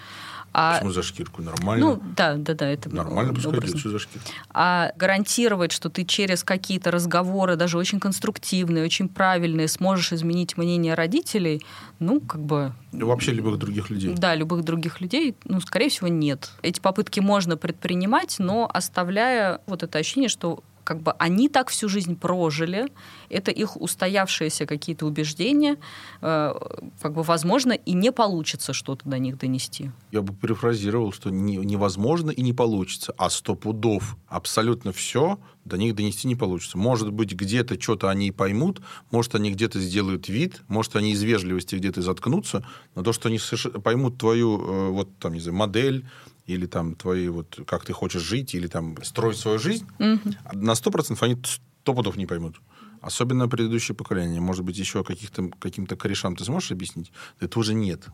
А, 0.57 0.75
Почему 0.75 0.91
за 0.91 1.03
шкирку? 1.03 1.41
Нормально. 1.41 1.85
ну, 1.85 2.01
да, 2.15 2.35
да, 2.35 2.53
да, 2.53 2.69
это 2.69 2.89
Нормально, 2.89 3.33
пускай 3.33 3.59
идет, 3.59 3.77
за 3.77 3.99
шкирку. 3.99 4.29
А 4.53 4.93
гарантировать, 4.95 5.73
что 5.73 5.89
ты 5.89 6.05
через 6.05 6.45
какие-то 6.45 6.91
разговоры, 6.91 7.57
даже 7.57 7.77
очень 7.77 7.99
конструктивные, 7.99 8.85
очень 8.85 9.09
правильные, 9.09 9.67
сможешь 9.67 10.13
изменить 10.13 10.55
мнение 10.55 10.93
родителей, 10.93 11.61
ну, 11.99 12.21
как 12.21 12.39
бы 12.39 12.71
Вообще 12.93 13.33
любых 13.33 13.57
других 13.59 13.89
людей. 13.89 14.13
да, 14.15 14.33
любых 14.33 14.63
других 14.63 15.01
людей, 15.01 15.35
ну, 15.43 15.59
скорее 15.59 15.89
всего, 15.89 16.07
нет. 16.07 16.51
Эти 16.61 16.79
попытки 16.79 17.19
можно 17.19 17.57
предпринимать, 17.57 18.37
но 18.39 18.71
оставляя 18.73 19.59
вот 19.67 19.83
это 19.83 19.97
ощущение, 19.97 20.29
что 20.29 20.63
как 20.85 21.01
бы 21.01 21.11
они 21.13 21.49
так 21.49 21.69
всю 21.69 21.89
жизнь 21.89 22.15
прожили, 22.15 22.85
это 23.29 23.51
их 23.51 23.75
устоявшиеся 23.75 24.65
какие-то 24.65 25.05
убеждения, 25.07 25.77
э, 26.21 26.53
как 27.01 27.13
бы, 27.13 27.23
возможно, 27.23 27.73
и 27.73 27.93
не 27.93 28.11
получится 28.11 28.71
что-то 28.71 29.09
до 29.09 29.17
них 29.17 29.37
донести. 29.37 29.91
Я 30.11 30.21
бы 30.21 30.33
перефразировал, 30.33 31.11
что 31.11 31.31
не- 31.31 31.57
невозможно 31.57 32.29
и 32.29 32.41
не 32.41 32.53
получится, 32.53 33.13
а 33.17 33.29
сто 33.29 33.55
пудов 33.55 34.15
абсолютно 34.27 34.93
все 34.93 35.39
до 35.65 35.77
них 35.77 35.95
донести 35.95 36.27
не 36.27 36.35
получится. 36.35 36.77
Может 36.77 37.11
быть, 37.11 37.33
где-то 37.33 37.81
что-то 37.81 38.11
они 38.11 38.31
поймут, 38.31 38.81
может, 39.09 39.33
они 39.33 39.51
где-то 39.51 39.79
сделают 39.79 40.29
вид, 40.29 40.61
может, 40.67 40.95
они 40.95 41.11
из 41.13 41.23
вежливости 41.23 41.75
где-то 41.75 42.03
заткнутся, 42.03 42.63
но 42.93 43.01
то, 43.01 43.11
что 43.11 43.29
они 43.29 43.39
поймут 43.83 44.19
твою 44.19 44.61
э, 44.61 44.89
вот 44.91 45.09
там, 45.17 45.33
не 45.33 45.39
знаю, 45.39 45.57
модель, 45.57 46.05
или 46.45 46.65
там 46.65 46.95
твои 46.95 47.27
вот, 47.27 47.59
как 47.67 47.85
ты 47.85 47.93
хочешь 47.93 48.21
жить, 48.21 48.53
или 48.55 48.67
там 48.67 48.95
строить 49.03 49.37
свою 49.37 49.59
жизнь, 49.59 49.87
Мгм. 49.99 50.35
на 50.53 50.75
сто 50.75 50.91
процентов 50.91 51.23
они 51.23 51.37
сто 51.43 51.93
пудов 51.93 52.17
не 52.17 52.25
поймут. 52.25 52.57
Особенно 53.01 53.47
предыдущее 53.47 53.95
поколение. 53.95 54.41
Может 54.41 54.63
быть, 54.65 54.77
еще 54.77 55.03
каких-то, 55.03 55.49
каким-то 55.59 55.95
корешам 55.95 56.35
ты 56.35 56.43
сможешь 56.43 56.71
объяснить? 56.71 57.11
Ты 57.39 57.47
тоже 57.47 57.73
нет, 57.73 58.07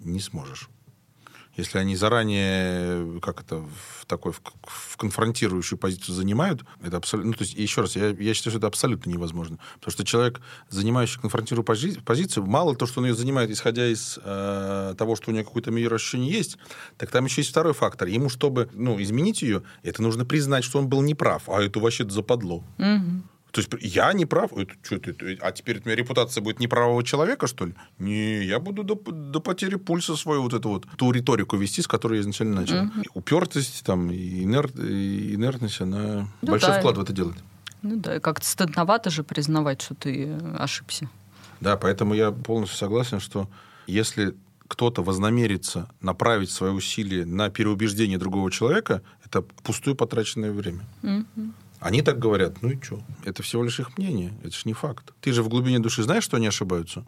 не 0.00 0.20
сможешь. 0.20 0.68
Если 1.56 1.78
они 1.78 1.96
заранее, 1.96 3.20
как 3.20 3.40
это, 3.40 3.56
в 3.56 4.06
такой 4.06 4.32
в, 4.32 4.40
в 4.62 4.96
конфронтирующую 4.96 5.78
позицию 5.78 6.14
занимают, 6.14 6.64
это 6.82 6.96
абсолютно... 6.96 7.30
Ну, 7.30 7.36
то 7.36 7.44
есть, 7.44 7.54
еще 7.54 7.82
раз, 7.82 7.96
я, 7.96 8.08
я 8.08 8.34
считаю, 8.34 8.52
что 8.52 8.58
это 8.58 8.66
абсолютно 8.66 9.10
невозможно. 9.10 9.58
Потому 9.74 9.92
что 9.92 10.04
человек, 10.04 10.40
занимающий 10.68 11.20
конфронтирующую 11.20 12.02
позицию, 12.02 12.46
мало 12.46 12.74
то, 12.76 12.86
что 12.86 13.00
он 13.00 13.06
ее 13.06 13.14
занимает, 13.14 13.50
исходя 13.50 13.86
из 13.86 14.18
э, 14.22 14.94
того, 14.96 15.16
что 15.16 15.30
у 15.30 15.34
него 15.34 15.44
какое-то 15.44 15.70
мироощущение 15.70 16.30
есть, 16.30 16.58
так 16.96 17.10
там 17.10 17.24
еще 17.24 17.40
есть 17.40 17.50
второй 17.50 17.72
фактор. 17.72 18.08
Ему, 18.08 18.28
чтобы 18.28 18.68
ну, 18.72 19.00
изменить 19.00 19.42
ее, 19.42 19.62
это 19.82 20.02
нужно 20.02 20.24
признать, 20.24 20.64
что 20.64 20.78
он 20.78 20.88
был 20.88 21.02
неправ, 21.02 21.48
а 21.48 21.62
это 21.62 21.80
вообще 21.80 22.08
западло. 22.08 22.64
Угу. 22.78 23.23
То 23.54 23.60
есть 23.60 23.70
я 23.80 24.12
не 24.12 24.26
прав, 24.26 24.52
это, 24.52 24.72
что 24.82 24.96
это, 24.96 25.14
а 25.40 25.52
теперь 25.52 25.78
у 25.78 25.82
меня 25.86 25.94
репутация 25.94 26.42
будет 26.42 26.58
неправого 26.58 27.04
человека, 27.04 27.46
что 27.46 27.66
ли? 27.66 27.74
Не, 28.00 28.42
я 28.42 28.58
буду 28.58 28.82
до, 28.82 28.96
до 28.96 29.38
потери 29.38 29.76
пульса 29.76 30.16
свою 30.16 30.42
вот 30.42 30.54
эту 30.54 30.70
вот 30.70 30.86
ту 30.96 31.12
риторику 31.12 31.56
вести, 31.56 31.80
с 31.80 31.86
которой 31.86 32.14
я 32.16 32.22
изначально 32.22 32.62
начал. 32.62 32.86
Угу. 32.86 32.92
Упертость 33.14 33.84
там, 33.84 34.10
и, 34.10 34.42
инерт, 34.42 34.76
и 34.76 35.36
инертность, 35.36 35.80
она 35.80 36.26
ну, 36.42 36.50
большой 36.50 36.70
да. 36.70 36.78
вклад 36.80 36.96
в 36.96 37.02
это 37.02 37.12
делает. 37.12 37.36
Ну 37.82 37.94
да, 38.00 38.18
как-то 38.18 38.44
стыдновато 38.44 39.10
же 39.10 39.22
признавать, 39.22 39.82
что 39.82 39.94
ты 39.94 40.32
ошибся. 40.58 41.08
Да, 41.60 41.76
поэтому 41.76 42.14
я 42.14 42.32
полностью 42.32 42.76
согласен, 42.76 43.20
что 43.20 43.48
если 43.86 44.34
кто-то 44.66 45.04
вознамерится 45.04 45.88
направить 46.00 46.50
свои 46.50 46.72
усилия 46.72 47.24
на 47.24 47.50
переубеждение 47.50 48.18
другого 48.18 48.50
человека, 48.50 49.02
это 49.24 49.42
пустое 49.42 49.94
потраченное 49.94 50.50
время. 50.50 50.80
Угу. 51.04 51.52
Они 51.84 52.00
так 52.00 52.18
говорят, 52.18 52.62
ну 52.62 52.70
и 52.70 52.82
что? 52.82 53.04
Это 53.26 53.42
всего 53.42 53.62
лишь 53.62 53.78
их 53.78 53.98
мнение, 53.98 54.32
это 54.42 54.52
же 54.54 54.62
не 54.64 54.72
факт. 54.72 55.12
Ты 55.20 55.34
же 55.34 55.42
в 55.42 55.50
глубине 55.50 55.80
души 55.80 56.02
знаешь, 56.02 56.24
что 56.24 56.38
они 56.38 56.46
ошибаются? 56.46 57.04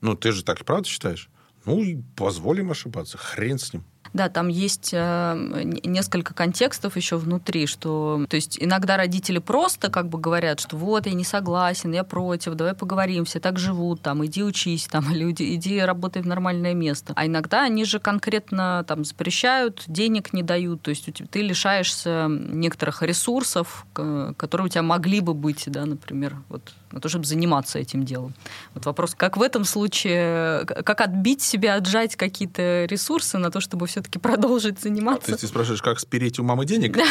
Ну, 0.00 0.14
ты 0.14 0.30
же 0.30 0.44
так 0.44 0.60
и 0.60 0.64
правда 0.64 0.86
считаешь? 0.86 1.28
Ну, 1.64 1.82
и 1.82 2.00
позволим 2.14 2.70
ошибаться, 2.70 3.18
хрен 3.18 3.58
с 3.58 3.72
ним. 3.72 3.82
Да, 4.12 4.28
там 4.28 4.48
есть 4.48 4.90
э, 4.92 5.62
несколько 5.84 6.34
контекстов 6.34 6.96
еще 6.96 7.16
внутри, 7.16 7.66
что, 7.66 8.26
то 8.28 8.36
есть 8.36 8.58
иногда 8.60 8.96
родители 8.96 9.38
просто 9.38 9.90
как 9.90 10.08
бы 10.08 10.18
говорят, 10.18 10.60
что 10.60 10.76
вот 10.76 11.06
я 11.06 11.14
не 11.14 11.24
согласен, 11.24 11.92
я 11.92 12.04
против, 12.04 12.54
давай 12.54 12.74
поговорим, 12.74 13.24
все 13.24 13.40
так 13.40 13.58
живут, 13.58 14.02
там, 14.02 14.24
иди 14.26 14.42
учись, 14.42 14.86
там, 14.86 15.10
или 15.14 15.30
иди, 15.30 15.54
иди 15.54 15.80
работай 15.80 16.22
в 16.22 16.26
нормальное 16.26 16.74
место. 16.74 17.14
А 17.16 17.26
иногда 17.26 17.62
они 17.62 17.84
же 17.84 17.98
конкретно 17.98 18.84
там 18.86 19.04
запрещают, 19.04 19.84
денег 19.86 20.32
не 20.32 20.42
дают, 20.42 20.82
то 20.82 20.90
есть 20.90 21.08
ты 21.30 21.40
лишаешься 21.40 22.26
некоторых 22.28 23.02
ресурсов, 23.02 23.86
которые 23.94 24.66
у 24.66 24.68
тебя 24.68 24.82
могли 24.82 25.20
бы 25.20 25.32
быть, 25.32 25.64
да, 25.66 25.86
например, 25.86 26.36
вот 26.48 26.72
на 26.92 27.00
то, 27.00 27.08
чтобы 27.08 27.24
заниматься 27.24 27.78
этим 27.78 28.04
делом. 28.04 28.34
Вот 28.74 28.86
вопрос, 28.86 29.14
как 29.14 29.36
в 29.36 29.42
этом 29.42 29.64
случае, 29.64 30.64
как 30.66 31.00
отбить 31.00 31.42
себя, 31.42 31.74
отжать 31.74 32.16
какие-то 32.16 32.84
ресурсы 32.84 33.38
на 33.38 33.50
то, 33.50 33.60
чтобы 33.60 33.86
все-таки 33.86 34.18
продолжить 34.18 34.80
заниматься. 34.80 35.24
А, 35.24 35.26
то 35.26 35.32
есть 35.32 35.40
ты 35.40 35.46
спрашиваешь, 35.48 35.82
как 35.82 35.98
спереть 36.00 36.38
у 36.38 36.42
мамы 36.42 36.66
денег? 36.66 36.98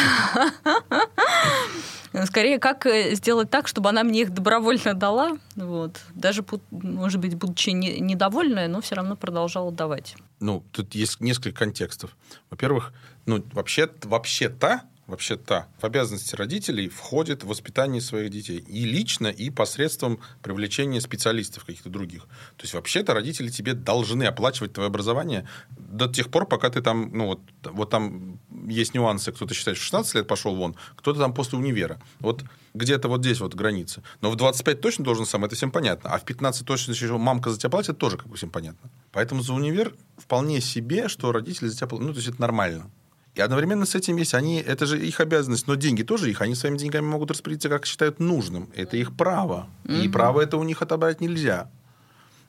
Скорее, 2.26 2.58
как 2.58 2.84
э, 2.86 3.14
сделать 3.14 3.48
так, 3.48 3.66
чтобы 3.66 3.88
она 3.88 4.04
мне 4.04 4.22
их 4.22 4.30
добровольно 4.30 4.92
дала, 4.92 5.38
вот. 5.56 5.98
даже, 6.14 6.44
может 6.70 7.20
быть, 7.20 7.34
будучи 7.34 7.70
недовольная, 7.70 8.68
но 8.68 8.82
все 8.82 8.96
равно 8.96 9.16
продолжала 9.16 9.72
давать. 9.72 10.16
Ну, 10.38 10.62
тут 10.72 10.94
есть 10.94 11.20
несколько 11.20 11.60
контекстов. 11.60 12.14
Во-первых, 12.50 12.92
ну, 13.24 13.42
вообще, 13.52 13.88
вообще-то 14.02 14.82
вообще-то 15.06 15.66
в 15.80 15.84
обязанности 15.84 16.36
родителей 16.36 16.88
входит 16.88 17.44
воспитание 17.44 18.00
своих 18.00 18.30
детей. 18.30 18.58
И 18.58 18.84
лично, 18.84 19.26
и 19.26 19.50
посредством 19.50 20.20
привлечения 20.42 21.00
специалистов 21.00 21.64
каких-то 21.64 21.88
других. 21.90 22.22
То 22.56 22.62
есть, 22.62 22.74
вообще-то 22.74 23.14
родители 23.14 23.48
тебе 23.48 23.74
должны 23.74 24.24
оплачивать 24.24 24.72
твое 24.72 24.86
образование 24.86 25.46
до 25.70 26.08
тех 26.08 26.30
пор, 26.30 26.46
пока 26.46 26.70
ты 26.70 26.80
там, 26.80 27.10
ну 27.12 27.26
вот, 27.26 27.40
вот 27.64 27.90
там 27.90 28.38
есть 28.66 28.94
нюансы, 28.94 29.32
кто-то 29.32 29.54
считает, 29.54 29.76
что 29.76 29.84
16 29.84 30.14
лет 30.14 30.26
пошел 30.26 30.54
вон, 30.54 30.76
кто-то 30.96 31.20
там 31.20 31.34
после 31.34 31.58
универа. 31.58 32.00
Вот 32.20 32.44
где-то 32.74 33.08
вот 33.08 33.20
здесь 33.20 33.40
вот 33.40 33.54
граница. 33.54 34.02
Но 34.20 34.30
в 34.30 34.36
25 34.36 34.80
точно 34.80 35.04
должен 35.04 35.26
сам, 35.26 35.44
это 35.44 35.54
всем 35.54 35.70
понятно. 35.70 36.10
А 36.10 36.18
в 36.18 36.24
15 36.24 36.66
точно 36.66 36.92
еще 36.92 37.16
мамка 37.18 37.50
за 37.50 37.58
тебя 37.58 37.70
платит, 37.70 37.98
тоже 37.98 38.16
как 38.16 38.28
бы 38.28 38.36
всем 38.36 38.50
понятно. 38.50 38.90
Поэтому 39.10 39.42
за 39.42 39.52
универ 39.52 39.94
вполне 40.16 40.60
себе, 40.60 41.08
что 41.08 41.32
родители 41.32 41.68
за 41.68 41.76
тебя 41.76 41.86
платят. 41.88 42.06
Ну, 42.06 42.12
то 42.12 42.18
есть 42.18 42.28
это 42.28 42.40
нормально. 42.40 42.90
И 43.34 43.40
одновременно 43.40 43.86
с 43.86 43.94
этим 43.94 44.16
есть 44.16 44.34
они, 44.34 44.60
это 44.60 44.84
же 44.84 45.04
их 45.04 45.20
обязанность, 45.20 45.66
но 45.66 45.74
деньги 45.74 46.02
тоже 46.02 46.30
их, 46.30 46.42
они 46.42 46.54
своими 46.54 46.76
деньгами 46.76 47.06
могут 47.06 47.30
распорядиться, 47.30 47.70
как 47.70 47.86
считают 47.86 48.20
нужным. 48.20 48.68
Это 48.74 48.98
их 48.98 49.16
право. 49.16 49.68
Mm-hmm. 49.84 50.04
И 50.04 50.08
право 50.08 50.40
это 50.42 50.58
у 50.58 50.62
них 50.64 50.82
отобрать 50.82 51.20
нельзя. 51.20 51.70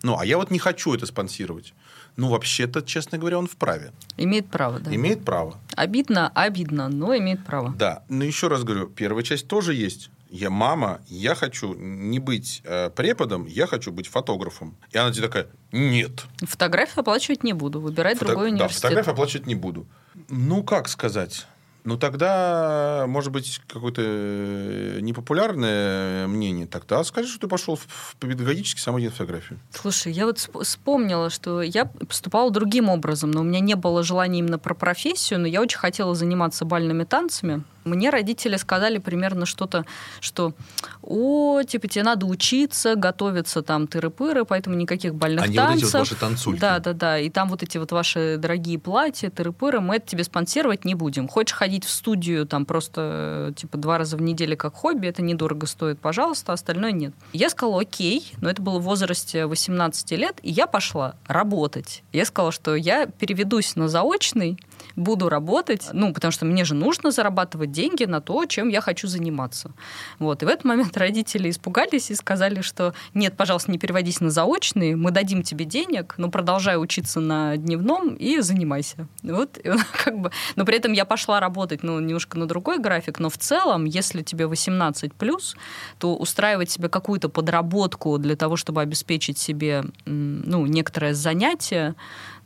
Ну, 0.03 0.17
а 0.19 0.25
я 0.25 0.37
вот 0.37 0.51
не 0.51 0.59
хочу 0.59 0.93
это 0.93 1.05
спонсировать. 1.05 1.73
Ну, 2.17 2.29
вообще-то, 2.29 2.81
честно 2.81 3.17
говоря, 3.17 3.39
он 3.39 3.47
вправе. 3.47 3.93
Имеет 4.17 4.47
право, 4.49 4.79
да. 4.79 4.93
Имеет 4.93 5.23
право. 5.23 5.57
Обидно, 5.77 6.29
обидно, 6.35 6.89
но 6.89 7.15
имеет 7.17 7.45
право. 7.45 7.73
Да. 7.77 8.03
Но 8.09 8.25
еще 8.25 8.49
раз 8.49 8.65
говорю, 8.65 8.87
первая 8.87 9.23
часть 9.23 9.47
тоже 9.47 9.73
есть. 9.73 10.09
Я 10.33 10.49
мама, 10.49 10.99
я 11.09 11.35
хочу 11.35 11.75
не 11.75 12.17
быть 12.17 12.61
э, 12.63 12.89
преподом, 12.89 13.45
я 13.45 13.67
хочу 13.67 13.91
быть 13.91 14.07
фотографом. 14.07 14.75
И 14.89 14.97
она 14.97 15.11
тебе 15.11 15.27
такая, 15.27 15.47
нет. 15.71 16.23
Фотографию 16.41 17.01
оплачивать 17.01 17.43
не 17.43 17.53
буду, 17.53 17.79
выбирать 17.79 18.17
Фото... 18.17 18.31
другой 18.31 18.47
университет. 18.47 18.81
Да, 18.81 18.87
фотографию 18.87 19.13
оплачивать 19.13 19.45
не 19.45 19.53
буду. 19.53 19.85
Ну, 20.29 20.63
как 20.63 20.89
сказать? 20.89 21.45
Ну, 21.83 21.97
тогда, 21.99 23.05
может 23.07 23.31
быть, 23.31 23.61
какое-то 23.67 24.01
э, 24.03 24.99
непопулярное 25.01 26.25
мнение. 26.25 26.65
Тогда 26.65 27.03
скажи, 27.03 27.27
что 27.27 27.41
ты 27.41 27.47
пошел 27.47 27.75
в 27.75 28.15
педагогический 28.19 28.81
самый 28.81 29.07
фотографию. 29.09 29.59
Слушай, 29.71 30.13
я 30.13 30.25
вот 30.25 30.39
вспомнила, 30.39 31.29
что 31.29 31.61
я 31.61 31.85
поступала 31.85 32.49
другим 32.49 32.89
образом, 32.89 33.29
но 33.29 33.41
у 33.41 33.43
меня 33.43 33.59
не 33.59 33.75
было 33.75 34.01
желания 34.01 34.39
именно 34.39 34.57
про 34.57 34.73
профессию, 34.73 35.41
но 35.41 35.45
я 35.45 35.61
очень 35.61 35.77
хотела 35.77 36.15
заниматься 36.15 36.65
бальными 36.65 37.03
танцами. 37.03 37.63
Мне 37.85 38.09
родители 38.09 38.57
сказали 38.57 38.97
примерно 38.97 39.45
что-то, 39.45 39.85
что 40.19 40.53
о, 41.01 41.63
типа, 41.63 41.87
тебе 41.87 42.03
надо 42.03 42.25
учиться, 42.25 42.95
готовиться 42.95 43.61
там 43.61 43.85
тыры-пыры, 43.85 44.45
поэтому 44.45 44.75
никаких 44.75 45.15
бальных 45.15 45.43
Они 45.45 45.55
танцев. 45.55 45.73
вот 45.73 45.87
эти 45.87 45.93
вот 45.93 45.99
ваши 45.99 46.15
танцульки. 46.15 46.59
Да, 46.59 46.79
да, 46.79 46.93
да. 46.93 47.19
И 47.19 47.29
там 47.29 47.49
вот 47.49 47.63
эти 47.63 47.77
вот 47.77 47.91
ваши 47.91 48.37
дорогие 48.37 48.79
платья, 48.79 49.29
тыры-пыры, 49.29 49.79
мы 49.79 49.97
это 49.97 50.07
тебе 50.07 50.23
спонсировать 50.23 50.85
не 50.85 50.95
будем. 50.95 51.27
Хочешь 51.27 51.55
ходить 51.55 51.85
в 51.85 51.89
студию 51.89 52.45
там 52.45 52.65
просто 52.65 53.53
типа 53.55 53.77
два 53.77 53.97
раза 53.97 54.17
в 54.17 54.21
неделю 54.21 54.55
как 54.57 54.75
хобби, 54.75 55.07
это 55.07 55.21
недорого 55.21 55.67
стоит, 55.67 55.99
пожалуйста, 55.99 56.53
остальное 56.53 56.91
нет. 56.91 57.13
Я 57.33 57.49
сказала, 57.49 57.81
окей, 57.81 58.31
но 58.41 58.49
это 58.49 58.61
было 58.61 58.79
в 58.79 58.83
возрасте 58.83 59.45
18 59.45 60.11
лет, 60.11 60.39
и 60.41 60.51
я 60.51 60.67
пошла 60.67 61.15
работать. 61.27 62.03
Я 62.11 62.25
сказала, 62.25 62.51
что 62.51 62.75
я 62.75 63.07
переведусь 63.07 63.75
на 63.75 63.87
заочный, 63.87 64.57
буду 64.95 65.29
работать, 65.29 65.89
ну, 65.93 66.13
потому 66.13 66.31
что 66.31 66.45
мне 66.45 66.65
же 66.65 66.75
нужно 66.75 67.11
зарабатывать 67.11 67.71
деньги 67.71 68.03
на 68.05 68.21
то, 68.21 68.45
чем 68.45 68.69
я 68.69 68.81
хочу 68.81 69.07
заниматься. 69.07 69.71
Вот. 70.19 70.43
И 70.43 70.45
в 70.45 70.49
этот 70.49 70.65
момент 70.65 70.95
родители 71.03 71.49
испугались 71.49 72.11
и 72.11 72.15
сказали, 72.15 72.61
что 72.61 72.93
нет, 73.13 73.35
пожалуйста, 73.35 73.71
не 73.71 73.77
переводись 73.77 74.21
на 74.21 74.29
заочный, 74.29 74.95
мы 74.95 75.11
дадим 75.11 75.43
тебе 75.43 75.65
денег, 75.65 76.15
но 76.17 76.29
продолжай 76.29 76.81
учиться 76.81 77.19
на 77.19 77.57
дневном 77.57 78.15
и 78.15 78.39
занимайся. 78.39 79.07
Вот, 79.23 79.57
и, 79.57 79.71
как 80.03 80.19
бы, 80.19 80.31
но 80.55 80.65
при 80.65 80.77
этом 80.77 80.93
я 80.93 81.05
пошла 81.05 81.39
работать, 81.39 81.83
ну, 81.83 81.99
немножко 81.99 82.37
на 82.37 82.47
другой 82.47 82.79
график, 82.79 83.19
но 83.19 83.29
в 83.29 83.37
целом, 83.37 83.85
если 83.85 84.21
тебе 84.21 84.47
18 84.47 85.13
плюс, 85.13 85.55
то 85.99 86.15
устраивать 86.15 86.69
себе 86.69 86.89
какую-то 86.89 87.29
подработку 87.29 88.17
для 88.17 88.35
того, 88.35 88.55
чтобы 88.55 88.81
обеспечить 88.81 89.37
себе, 89.37 89.83
ну, 90.05 90.65
некоторое 90.65 91.13
занятие, 91.13 91.95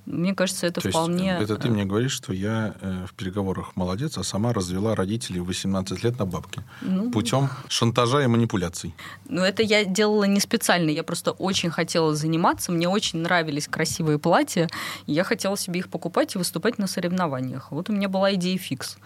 мне 0.08 0.34
кажется, 0.34 0.68
это 0.68 0.80
То 0.80 0.90
вполне... 0.90 1.38
Есть, 1.40 1.44
это 1.44 1.58
ты 1.58 1.70
мне 1.70 1.84
говоришь, 1.84 2.14
что 2.14 2.32
я 2.32 2.76
э, 2.80 3.06
в 3.06 3.14
переговорах 3.14 3.76
молодец, 3.76 4.18
а 4.18 4.24
сама 4.24 4.54
развела 4.54 4.96
родителей 4.96 5.42
в 5.42 5.46
18 5.46 6.02
лет 6.02 6.18
на 6.18 6.26
бабки. 6.26 6.64
Ну... 6.82 7.12
Путем 7.12 7.50
шантажа 7.68 8.24
и 8.24 8.28
манипуляций. 8.28 8.96
Ну, 9.28 9.42
это 9.42 9.64
я 9.64 9.84
делала 9.84 10.24
не 10.24 10.40
специально. 10.40 10.90
Я 10.90 11.04
просто 11.04 11.32
очень 11.32 11.70
хотела 11.70 12.16
заниматься. 12.16 12.72
Мне 12.72 12.88
очень 12.88 13.20
нравились 13.20 13.68
красивые 13.68 14.18
платья. 14.18 14.70
Я 15.08 15.26
хотела 15.26 15.58
себе 15.58 15.82
их 15.82 15.90
покупать 15.90 16.36
и 16.36 16.38
выступать 16.38 16.78
на 16.78 16.88
соревнованиях. 16.88 17.72
Вот 17.72 17.90
у 17.90 17.94
меня 17.94 18.08
была 18.08 18.34
идея 18.34 18.58
фикс. 18.58 18.98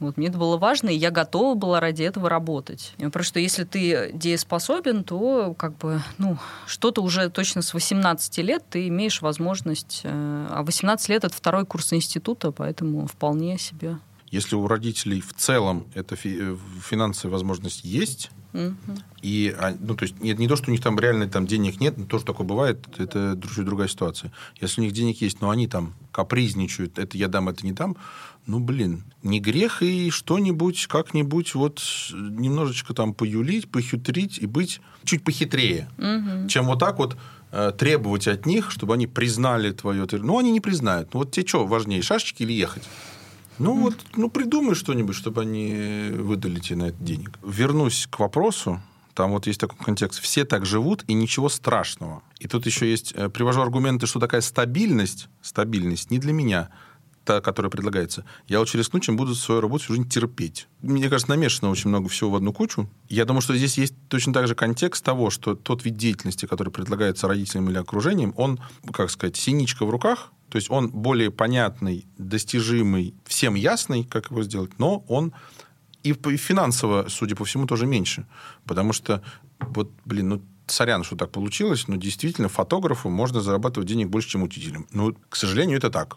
Вот, 0.00 0.16
мне 0.16 0.28
это 0.28 0.38
было 0.38 0.56
важно, 0.56 0.90
и 0.90 0.96
я 0.96 1.10
готова 1.10 1.54
была 1.54 1.80
ради 1.80 2.02
этого 2.02 2.28
работать. 2.28 2.94
Потому 2.98 3.24
что 3.24 3.40
если 3.40 3.64
ты 3.64 4.10
дееспособен, 4.12 5.02
то 5.04 5.54
как 5.54 5.76
бы, 5.76 6.00
ну, 6.18 6.38
что-то 6.66 7.02
уже 7.02 7.30
точно 7.30 7.62
с 7.62 7.74
18 7.74 8.38
лет 8.38 8.64
ты 8.70 8.88
имеешь 8.88 9.22
возможность... 9.22 10.02
Э, 10.04 10.46
а 10.50 10.62
18 10.62 11.08
лет— 11.08 11.24
это 11.24 11.34
второй 11.34 11.66
курс 11.66 11.92
института, 11.92 12.52
поэтому 12.52 13.06
вполне 13.06 13.58
себе. 13.58 13.98
Если 14.30 14.56
у 14.56 14.66
родителей 14.66 15.20
в 15.20 15.32
целом 15.34 15.86
эта 15.94 16.16
фи- 16.16 16.38
э, 16.38 16.56
финансовая 16.82 17.32
возможность 17.32 17.84
есть, 17.84 18.30
Угу. 18.54 18.74
И, 19.20 19.54
а, 19.58 19.76
ну, 19.78 19.94
то 19.94 20.04
есть, 20.04 20.20
нет, 20.20 20.38
не 20.38 20.48
то, 20.48 20.56
что 20.56 20.70
у 20.70 20.72
них 20.72 20.80
там 20.80 20.98
реально 20.98 21.28
там 21.28 21.46
денег 21.46 21.80
нет, 21.80 21.98
но 21.98 22.06
то, 22.06 22.18
что 22.18 22.28
такое 22.28 22.46
бывает, 22.46 22.86
это 22.98 23.34
другая 23.34 23.88
ситуация. 23.88 24.32
Если 24.60 24.80
у 24.80 24.84
них 24.84 24.92
денег 24.92 25.20
есть, 25.20 25.40
но 25.40 25.50
они 25.50 25.66
там 25.66 25.94
капризничают, 26.12 26.98
это 26.98 27.18
я 27.18 27.28
дам, 27.28 27.48
это 27.48 27.64
не 27.66 27.72
дам, 27.72 27.96
ну, 28.46 28.58
блин, 28.58 29.04
не 29.22 29.40
грех 29.40 29.82
и 29.82 30.10
что-нибудь, 30.10 30.86
как-нибудь 30.86 31.54
вот 31.54 31.82
немножечко 32.12 32.94
там 32.94 33.12
поюлить, 33.12 33.70
похитрить 33.70 34.38
и 34.38 34.46
быть 34.46 34.80
чуть 35.04 35.22
похитрее, 35.22 35.88
угу. 35.98 36.48
чем 36.48 36.66
вот 36.66 36.78
так 36.78 36.98
вот 36.98 37.16
э, 37.52 37.72
требовать 37.76 38.26
от 38.28 38.46
них, 38.46 38.70
чтобы 38.70 38.94
они 38.94 39.06
признали 39.06 39.72
твое... 39.72 40.06
Ну, 40.10 40.38
они 40.38 40.50
не 40.50 40.60
признают. 40.60 41.12
Ну, 41.12 41.20
вот 41.20 41.32
тебе 41.32 41.46
что 41.46 41.66
важнее, 41.66 42.00
шашечки 42.00 42.42
или 42.42 42.52
ехать? 42.52 42.84
Ну, 43.58 43.74
вот, 43.80 43.94
ну, 44.16 44.30
придумай 44.30 44.74
что-нибудь, 44.74 45.16
чтобы 45.16 45.42
они 45.42 46.10
выдали 46.12 46.60
тебе 46.60 46.76
на 46.76 46.84
это 46.88 47.02
денег. 47.02 47.38
Вернусь 47.42 48.06
к 48.10 48.18
вопросу. 48.18 48.80
Там 49.14 49.32
вот 49.32 49.48
есть 49.48 49.58
такой 49.58 49.78
контекст. 49.84 50.20
Все 50.20 50.44
так 50.44 50.64
живут, 50.64 51.04
и 51.08 51.12
ничего 51.14 51.48
страшного. 51.48 52.22
И 52.38 52.46
тут 52.46 52.66
еще 52.66 52.88
есть... 52.88 53.12
э, 53.16 53.28
Привожу 53.28 53.60
аргументы, 53.60 54.06
что 54.06 54.20
такая 54.20 54.40
стабильность, 54.42 55.28
стабильность 55.42 56.12
не 56.12 56.20
для 56.20 56.32
меня, 56.32 56.68
та, 57.24 57.40
которая 57.40 57.68
предлагается. 57.68 58.24
Я 58.46 58.60
лучше 58.60 58.78
рискну, 58.78 59.00
чем 59.00 59.16
буду 59.16 59.34
свою 59.34 59.60
работу 59.60 59.84
всю 59.84 59.94
жизнь 59.94 60.08
терпеть. 60.08 60.68
Мне 60.82 61.08
кажется, 61.10 61.30
намешано 61.30 61.70
очень 61.70 61.90
много 61.90 62.08
всего 62.08 62.30
в 62.30 62.36
одну 62.36 62.52
кучу. 62.52 62.88
Я 63.08 63.24
думаю, 63.24 63.42
что 63.42 63.56
здесь 63.56 63.76
есть 63.76 63.94
точно 64.08 64.32
так 64.32 64.46
же 64.46 64.54
контекст 64.54 65.04
того, 65.04 65.30
что 65.30 65.56
тот 65.56 65.84
вид 65.84 65.96
деятельности, 65.96 66.46
который 66.46 66.70
предлагается 66.70 67.26
родителям 67.26 67.68
или 67.70 67.76
окружением, 67.76 68.32
он, 68.36 68.60
как 68.92 69.10
сказать, 69.10 69.36
синичка 69.36 69.84
в 69.84 69.90
руках, 69.90 70.32
то 70.48 70.56
есть 70.56 70.70
он 70.70 70.88
более 70.88 71.30
понятный, 71.30 72.06
достижимый, 72.16 73.14
всем 73.24 73.54
ясный, 73.54 74.04
как 74.04 74.30
его 74.30 74.42
сделать, 74.42 74.78
но 74.78 75.04
он 75.08 75.32
и 76.02 76.12
финансово, 76.12 77.06
судя 77.08 77.36
по 77.36 77.44
всему, 77.44 77.66
тоже 77.66 77.86
меньше. 77.86 78.26
Потому 78.64 78.92
что, 78.92 79.22
вот, 79.60 79.90
блин, 80.04 80.28
ну, 80.28 80.42
сорян, 80.66 81.04
что 81.04 81.16
так 81.16 81.30
получилось, 81.30 81.88
но 81.88 81.96
действительно 81.96 82.48
фотографу 82.48 83.10
можно 83.10 83.40
зарабатывать 83.40 83.88
денег 83.88 84.08
больше, 84.08 84.30
чем 84.30 84.42
учителям. 84.42 84.86
Ну, 84.92 85.14
к 85.28 85.36
сожалению, 85.36 85.78
это 85.78 85.90
так. 85.90 86.16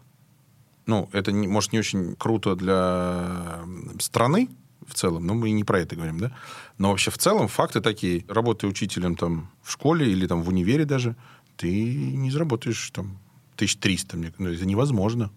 Ну, 0.86 1.10
это, 1.14 1.32
не, 1.32 1.48
может, 1.48 1.74
не 1.74 1.80
очень 1.80 2.16
круто 2.16 2.56
для 2.56 3.60
страны 4.00 4.50
в 4.88 4.94
целом, 4.94 5.26
но 5.26 5.34
мы 5.34 5.50
и 5.50 5.54
не 5.54 5.64
про 5.64 5.80
это 5.80 5.96
говорим, 5.96 6.20
да? 6.20 6.32
Но 6.78 6.90
вообще 6.90 7.12
в 7.12 7.18
целом 7.18 7.48
факты 7.48 7.82
такие. 7.82 8.26
Работая 8.28 8.70
учителем 8.70 9.16
там 9.16 9.52
в 9.62 9.72
школе 9.72 10.12
или 10.12 10.26
там 10.28 10.42
в 10.42 10.50
универе 10.50 10.86
даже, 10.86 11.16
ты 11.56 11.70
не 12.16 12.32
заработаешь 12.32 12.90
там 12.92 13.20
1300. 13.66 14.18
Мне, 14.18 14.34
ну, 14.38 14.50
это 14.50 14.66
невозможно. 14.66 15.32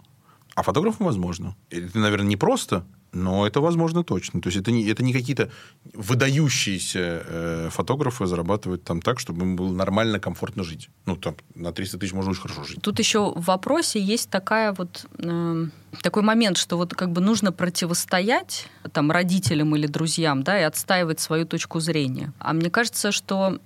А 0.54 0.62
фотографом 0.62 1.07
возможно. 1.07 1.57
Это, 1.71 1.99
наверное, 1.99 2.28
не 2.28 2.37
просто, 2.37 2.87
но 3.14 3.47
это 3.47 3.61
возможно 3.61 4.04
точно. 4.04 4.40
То 4.40 4.49
есть 4.49 4.59
это 4.59 4.71
не, 4.71 4.87
это 4.88 5.02
не 5.02 5.12
какие-то 5.12 5.50
выдающиеся 5.93 7.23
э, 7.26 7.69
фотографы 7.71 8.26
зарабатывают 8.26 8.85
там 8.85 9.02
так, 9.02 9.19
чтобы 9.19 9.43
им 9.43 9.57
было 9.57 9.73
нормально, 9.73 10.21
комфортно 10.21 10.62
жить. 10.62 10.90
Ну, 11.07 11.16
там 11.16 11.37
на 11.54 11.73
300 11.73 11.99
тысяч 11.99 12.12
можно 12.12 12.31
очень 12.31 12.43
хорошо 12.43 12.64
жить. 12.64 12.83
Тут 12.83 12.99
еще 12.99 13.33
в 13.35 13.45
вопросе 13.45 14.00
есть 14.00 14.31
такая 14.31 14.73
вот 14.73 15.07
э, 15.19 15.66
такой 16.02 16.23
момент, 16.23 16.57
что 16.57 16.76
вот 16.76 16.95
как 16.95 17.11
бы 17.11 17.21
нужно 17.21 17.50
противостоять 17.52 18.69
там 18.93 19.11
родителям 19.11 19.75
или 19.75 19.87
друзьям, 19.87 20.43
да, 20.43 20.61
и 20.61 20.62
отстаивать 20.62 21.21
свою 21.21 21.47
точку 21.47 21.81
зрения. 21.81 22.33
А 22.38 22.52
мне 22.52 22.71
кажется, 22.71 23.11
что 23.11 23.59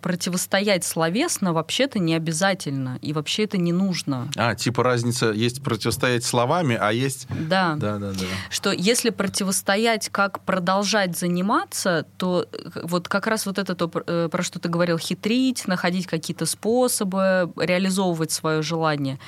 противостоять 0.00 0.84
словесно 0.84 1.52
вообще-то 1.52 1.98
не 1.98 2.14
обязательно, 2.14 2.98
и 3.00 3.12
вообще 3.12 3.44
это 3.44 3.56
не 3.56 3.72
нужно. 3.72 4.28
А, 4.36 4.54
типа 4.54 4.82
разница 4.82 5.32
есть 5.32 5.62
противостоять 5.62 6.24
словами, 6.24 6.76
а 6.80 6.92
есть... 6.92 7.26
Да. 7.30 7.74
Да, 7.76 7.98
да, 7.98 8.12
да. 8.12 8.26
Что 8.50 8.72
если 8.72 9.10
противостоять, 9.10 10.08
как 10.10 10.40
продолжать 10.40 11.16
заниматься, 11.16 12.06
то 12.18 12.46
э, 12.52 12.80
вот 12.82 13.08
как 13.08 13.26
раз 13.26 13.46
вот 13.46 13.58
это 13.58 13.74
то, 13.74 13.90
э, 14.06 14.28
про 14.30 14.42
что 14.42 14.58
ты 14.58 14.68
говорил, 14.68 14.98
хитрить, 14.98 15.66
находить 15.66 16.06
какие-то 16.06 16.46
способы, 16.46 17.50
реализовывать 17.56 18.32
свое 18.32 18.62
желание, 18.62 19.18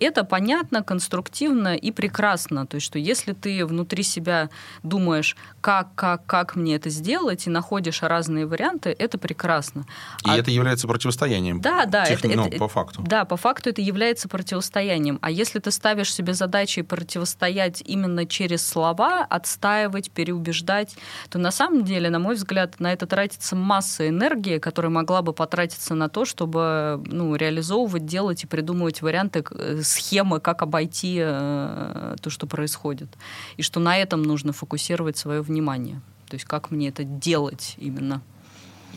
это 0.00 0.24
понятно, 0.24 0.82
конструктивно 0.82 1.76
и 1.76 1.90
прекрасно. 1.90 2.66
То 2.66 2.76
есть, 2.76 2.86
что 2.86 2.98
если 2.98 3.32
ты 3.32 3.64
внутри 3.64 4.02
себя 4.02 4.50
думаешь, 4.82 5.36
как, 5.60 5.94
как, 5.94 6.26
как 6.26 6.56
мне 6.56 6.76
это 6.76 6.90
сделать, 6.90 7.46
и 7.46 7.50
находишь 7.50 8.02
разные 8.02 8.46
варианты, 8.46 8.94
это 8.98 9.18
прекрасно. 9.18 9.86
И 10.24 10.30
А- 10.30 10.36
это 10.36 10.50
является 10.50 10.86
противостоянием. 10.88 11.60
Да, 11.60 11.86
да, 11.86 12.06
Тех- 12.06 12.24
это, 12.24 12.36
ну, 12.36 12.46
это- 12.46 12.56
по 12.58 12.68
факту. 12.68 13.02
Да, 13.06 13.24
по 13.24 13.36
факту 13.36 13.70
это 13.70 13.82
является 13.82 14.28
противостоянием. 14.28 15.18
А 15.22 15.30
если 15.30 15.58
ты 15.58 15.70
ставишь 15.70 16.12
себе 16.12 16.34
задачей 16.34 16.82
противостоять 16.82 17.82
именно 17.84 18.26
через 18.26 18.66
слова, 18.66 19.24
отстаивать, 19.28 20.10
переубеждать, 20.10 20.96
то 21.30 21.38
на 21.38 21.50
самом 21.50 21.84
деле, 21.84 22.10
на 22.10 22.18
мой 22.18 22.34
взгляд, 22.36 22.80
на 22.80 22.92
это 22.92 23.06
тратится 23.06 23.56
масса 23.56 24.08
энергии, 24.08 24.58
которая 24.58 24.90
могла 24.90 25.22
бы 25.22 25.32
потратиться 25.32 25.94
на 25.94 26.08
то, 26.08 26.24
чтобы 26.24 27.02
ну, 27.06 27.34
реализовывать, 27.36 28.06
делать 28.06 28.44
и 28.44 28.46
придумывать 28.46 29.02
варианты, 29.02 29.44
э, 29.50 29.80
схемы, 29.82 30.40
как 30.40 30.62
обойти 30.62 31.18
э, 31.20 32.16
то, 32.20 32.30
что 32.30 32.46
происходит. 32.46 33.08
И 33.56 33.62
что 33.62 33.80
на 33.80 33.96
этом 33.96 34.22
нужно 34.22 34.52
фокусировать 34.52 35.16
свое 35.16 35.42
внимание. 35.42 36.00
То 36.28 36.34
есть 36.36 36.46
как 36.46 36.70
мне 36.70 36.88
это 36.88 37.04
делать 37.04 37.74
именно. 37.78 38.22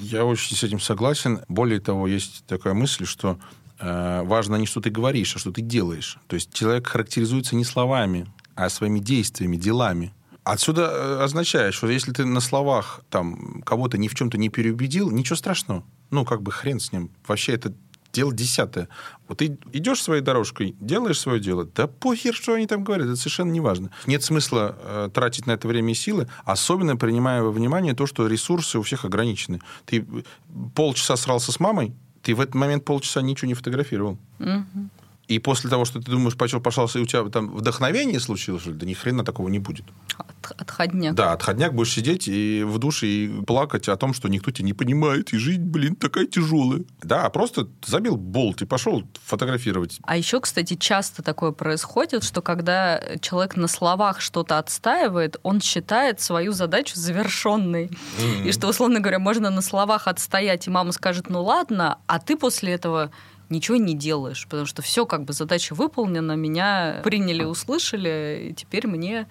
Я 0.02 0.26
очень 0.26 0.56
с 0.56 0.64
этим 0.64 0.80
согласен. 0.80 1.42
Более 1.48 1.80
того, 1.80 2.08
есть 2.08 2.44
такая 2.46 2.74
мысль, 2.74 3.06
что 3.06 3.40
э, 3.80 4.22
важно 4.24 4.56
не 4.56 4.66
что 4.66 4.82
ты 4.82 4.90
говоришь, 4.90 5.36
а 5.36 5.40
что 5.40 5.52
ты 5.52 5.62
делаешь. 5.62 6.18
То 6.28 6.36
есть 6.36 6.54
человек 6.54 6.88
характеризуется 6.88 7.56
не 7.56 7.64
словами, 7.66 8.28
а 8.56 8.70
своими 8.70 9.00
действиями, 9.00 9.58
делами. 9.58 10.14
Отсюда 10.44 10.84
э, 10.84 11.24
означает, 11.24 11.74
что 11.74 11.88
если 11.88 12.12
ты 12.12 12.26
на 12.26 12.40
словах 12.40 13.02
там 13.10 13.62
кого-то 13.64 13.98
ни 13.98 14.08
в 14.08 14.16
чем-то 14.16 14.38
не 14.38 14.50
переубедил, 14.50 15.12
ничего 15.12 15.36
страшного. 15.36 15.84
Ну, 16.10 16.24
как 16.24 16.42
бы 16.42 16.52
хрен 16.52 16.80
с 16.80 16.92
ним. 16.92 17.12
Вообще 17.28 17.54
это 17.54 17.74
дело 18.14 18.34
десятое. 18.34 18.88
Вот 19.28 19.40
ты 19.40 19.58
идешь 19.74 20.02
своей 20.02 20.22
дорожкой, 20.22 20.76
делаешь 20.80 21.20
свое 21.20 21.40
дело, 21.40 21.66
да 21.66 21.88
похер, 21.88 22.34
что 22.34 22.54
они 22.54 22.68
там 22.68 22.84
говорят, 22.84 23.08
это 23.08 23.16
совершенно 23.16 23.52
не 23.52 23.60
важно. 23.60 23.92
Нет 24.06 24.24
смысла 24.24 24.78
э, 24.80 25.10
тратить 25.14 25.48
на 25.48 25.52
это 25.52 25.68
время 25.68 25.92
и 25.92 25.96
силы, 25.96 26.28
особенно 26.46 26.96
принимая 26.96 27.42
во 27.42 27.52
внимание 27.52 27.94
то, 27.94 28.06
что 28.06 28.28
ресурсы 28.28 28.80
у 28.80 28.82
всех 28.84 29.06
ограничены. 29.06 29.60
Ты 29.86 30.00
э, 30.00 30.24
полчаса 30.76 31.18
срался 31.18 31.52
с 31.52 31.60
мамой, 31.60 31.94
ты 32.22 32.34
в 32.36 32.42
этот 32.42 32.56
момент 32.56 32.86
полчаса 32.86 33.22
ничего 33.22 33.48
не 33.48 33.54
фотографировал. 33.54 34.18
Мгм. 34.40 34.90
И 35.28 35.40
после 35.40 35.70
того, 35.70 35.84
что 35.86 36.00
ты 36.02 36.10
думаешь, 36.10 36.38
пошел, 36.38 36.62
пошелся, 36.62 37.00
и 37.00 37.02
у 37.02 37.06
тебя 37.06 37.24
там 37.30 37.52
вдохновение 37.52 38.20
случилось, 38.20 38.64
да 38.66 38.86
ни 38.86 38.94
хрена 38.94 39.26
такого 39.26 39.50
не 39.50 39.60
будет. 39.60 39.86
От- 40.80 40.88
отходняк. 40.88 41.16
Да, 41.16 41.34
отходняк 41.34 41.74
будешь 41.74 41.94
сидеть 41.94 42.28
и 42.28 42.64
в 42.64 42.78
душе 42.78 43.08
и 43.08 43.42
плакать 43.44 43.88
о 43.90 43.96
том, 43.98 44.14
что 44.14 44.28
никто 44.28 44.52
тебя 44.52 44.66
не 44.66 44.74
понимает, 44.74 45.34
и 45.34 45.38
жизнь, 45.38 45.64
блин, 45.64 45.96
такая 45.96 46.26
тяжелая. 46.26 46.82
Да, 47.02 47.26
а 47.26 47.30
просто 47.30 47.68
забил 47.86 48.18
болт 48.18 48.62
и 48.62 48.66
пошел 48.66 49.04
фотографировать. 49.24 50.00
А 50.04 50.18
еще, 50.18 50.40
кстати, 50.40 50.76
часто 50.76 51.24
такое 51.24 51.52
происходит, 51.52 52.24
что 52.24 52.42
когда 52.42 53.02
человек 53.22 53.56
на 53.56 53.68
словах 53.68 54.22
что-то 54.22 54.58
отстаивает, 54.58 55.38
он 55.44 55.62
считает 55.62 56.22
свою 56.22 56.52
задачу 56.52 56.96
завершенной. 56.96 57.90
И 58.46 58.52
что, 58.52 58.68
условно 58.68 59.00
говоря, 59.00 59.20
можно 59.20 59.50
на 59.50 59.62
словах 59.62 60.08
отстоять, 60.08 60.68
и 60.68 60.70
мама 60.70 60.92
скажет, 60.92 61.30
ну 61.30 61.44
ладно, 61.44 61.98
а 62.08 62.20
ты 62.20 62.36
после 62.36 62.74
этого 62.74 63.12
ничего 63.50 63.78
не 63.78 63.94
делаешь, 63.94 64.46
потому 64.50 64.66
что 64.66 64.82
все 64.82 65.06
как 65.06 65.24
бы 65.24 65.32
задача 65.34 65.74
выполнена, 65.74 66.34
меня 66.34 67.00
приняли, 67.04 67.44
услышали, 67.44 68.50
и 68.50 68.54
теперь 68.54 68.88
мне 68.88 69.28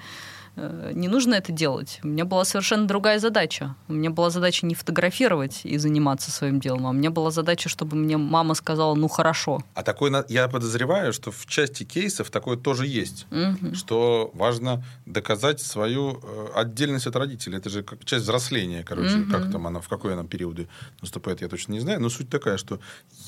не 0.57 1.09
нужно 1.09 1.35
это 1.35 1.53
делать. 1.53 2.01
У 2.03 2.09
меня 2.09 2.25
была 2.25 2.45
совершенно 2.45 2.87
другая 2.87 3.19
задача. 3.19 3.75
У 3.88 3.92
меня 3.92 4.11
была 4.11 4.31
задача 4.31 4.64
не 4.66 4.75
фотографировать 4.75 5.61
и 5.64 5.77
заниматься 5.79 6.31
своим 6.31 6.61
делом, 6.61 6.87
а 6.87 6.90
у 6.90 6.92
меня 6.92 7.11
была 7.11 7.31
задача, 7.31 7.69
чтобы 7.69 7.97
мне 7.97 8.16
мама 8.16 8.55
сказала, 8.55 8.95
ну 8.95 9.09
хорошо. 9.09 9.62
А 9.75 9.83
такой, 9.83 10.11
я 10.29 10.49
подозреваю, 10.49 11.12
что 11.12 11.31
в 11.31 11.47
части 11.47 11.85
кейсов 11.85 12.31
такое 12.31 12.57
тоже 12.57 12.87
есть. 12.87 13.27
Мгм. 13.31 13.75
Что 13.75 14.31
важно 14.35 14.83
доказать 15.05 15.61
свою 15.61 16.21
э, 16.23 16.47
отдельность 16.55 17.07
от 17.07 17.16
родителей. 17.16 17.59
Это 17.59 17.69
же 17.69 17.85
часть 18.05 18.25
взросления, 18.25 18.83
короче. 18.83 19.16
Мгм. 19.16 19.31
Как 19.31 19.53
там 19.53 19.66
она, 19.66 19.81
в 19.81 19.88
какой 19.88 20.14
она 20.14 20.25
периоды 20.25 20.69
наступает, 21.03 21.42
я 21.42 21.49
точно 21.49 21.73
не 21.73 21.81
знаю. 21.81 22.01
Но 22.01 22.09
суть 22.09 22.31
такая, 22.31 22.57
что 22.57 22.81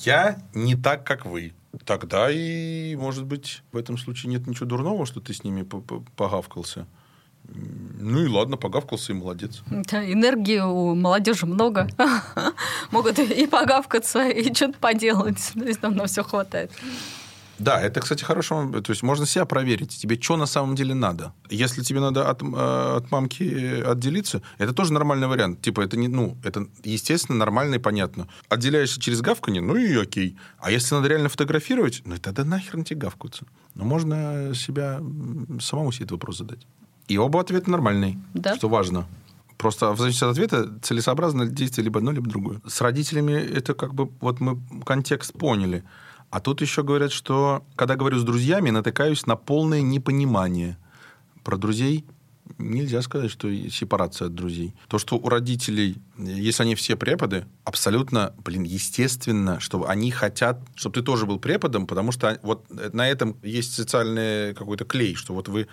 я 0.04 0.38
не 0.54 0.76
так, 0.76 1.04
как 1.04 1.26
вы. 1.26 1.52
Тогда 1.84 2.30
и, 2.30 2.96
может 2.96 3.24
быть, 3.24 3.62
в 3.72 3.76
этом 3.76 3.98
случае 3.98 4.30
нет 4.30 4.46
ничего 4.46 4.64
дурного, 4.66 5.04
что 5.04 5.20
ты 5.20 5.34
с 5.34 5.44
ними 5.44 5.62
по- 5.62 5.80
по- 5.80 6.02
погавкался. 6.16 6.86
Ну 8.00 8.24
и 8.24 8.28
ладно, 8.28 8.56
погавкался 8.56 9.12
и 9.12 9.14
молодец. 9.14 9.62
Да, 9.70 10.04
энергии 10.04 10.60
у 10.60 10.94
молодежи 10.94 11.46
много. 11.46 11.88
Могут 12.90 13.18
и 13.18 13.46
погавкаться, 13.46 14.28
и 14.28 14.54
что-то 14.54 14.78
поделать. 14.78 15.52
То 15.54 15.64
есть 15.64 15.82
нам 15.82 15.96
на 15.96 16.06
все 16.06 16.22
хватает. 16.22 16.70
Да, 17.58 17.80
это, 17.80 18.00
кстати, 18.00 18.22
хорошо. 18.22 18.70
То 18.82 18.92
есть 18.92 19.02
можно 19.02 19.26
себя 19.26 19.44
проверить. 19.44 19.98
Тебе 19.98 20.20
что 20.20 20.36
на 20.36 20.46
самом 20.46 20.76
деле 20.76 20.94
надо? 20.94 21.32
Если 21.50 21.82
тебе 21.82 21.98
надо 21.98 22.30
от, 22.30 22.40
э, 22.42 22.96
от 22.96 23.10
мамки 23.10 23.82
отделиться, 23.82 24.42
это 24.58 24.72
тоже 24.72 24.92
нормальный 24.92 25.26
вариант. 25.26 25.60
Типа 25.60 25.80
это 25.80 25.96
не, 25.96 26.06
ну, 26.06 26.36
это 26.44 26.68
естественно 26.84 27.36
нормально 27.36 27.76
и 27.76 27.78
понятно. 27.78 28.28
Отделяешься 28.48 29.00
через 29.00 29.20
гавканье, 29.22 29.60
ну 29.60 29.74
и 29.76 29.96
окей. 29.96 30.36
А 30.58 30.70
если 30.70 30.94
надо 30.94 31.08
реально 31.08 31.28
фотографировать, 31.28 32.02
ну 32.04 32.16
тогда 32.18 32.44
нахер 32.44 32.76
на 32.76 32.84
тебе 32.84 33.00
гавкаться. 33.00 33.44
Но 33.74 33.84
можно 33.84 34.52
себя 34.54 35.00
самому 35.60 35.90
себе 35.90 36.04
этот 36.04 36.12
вопрос 36.12 36.38
задать. 36.38 36.64
И 37.08 37.16
оба 37.18 37.40
ответа 37.40 37.70
нормальные, 37.70 38.18
Да. 38.34 38.54
что 38.56 38.68
важно. 38.68 39.06
Просто 39.56 39.90
в 39.92 39.98
зависимости 39.98 40.24
от 40.24 40.30
ответа 40.30 40.78
целесообразно 40.82 41.46
действие 41.46 41.84
либо 41.84 41.98
одно, 41.98 42.12
либо 42.12 42.28
другое. 42.28 42.60
С 42.66 42.80
родителями 42.80 43.32
это 43.32 43.74
как 43.74 43.92
бы 43.94 44.08
вот 44.20 44.40
мы 44.40 44.60
контекст 44.84 45.32
поняли. 45.32 45.82
А 46.30 46.40
тут 46.40 46.60
еще 46.60 46.82
говорят, 46.82 47.10
что 47.10 47.64
когда 47.74 47.96
говорю 47.96 48.18
с 48.18 48.22
друзьями, 48.24 48.70
натыкаюсь 48.70 49.26
на 49.26 49.34
полное 49.36 49.80
непонимание. 49.80 50.76
Про 51.42 51.56
друзей 51.56 52.04
нельзя 52.58 53.02
сказать, 53.02 53.30
что 53.30 53.48
сепарация 53.70 54.26
от 54.26 54.34
друзей. 54.34 54.74
То, 54.88 54.98
что 54.98 55.16
у 55.16 55.28
родителей, 55.28 55.96
если 56.18 56.62
они 56.62 56.74
все 56.74 56.96
преподы, 56.96 57.46
абсолютно, 57.64 58.34
блин, 58.44 58.62
естественно, 58.62 59.58
что 59.60 59.88
они 59.88 60.10
хотят, 60.10 60.60
чтобы 60.74 60.94
ты 60.94 61.02
тоже 61.02 61.26
был 61.26 61.38
преподом, 61.38 61.86
потому 61.86 62.12
что 62.12 62.38
вот 62.42 62.64
на 62.92 63.08
этом 63.08 63.36
есть 63.42 63.74
социальный 63.74 64.54
какой-то 64.54 64.84
клей, 64.84 65.14
что 65.14 65.34
вот 65.34 65.48
вы 65.48 65.66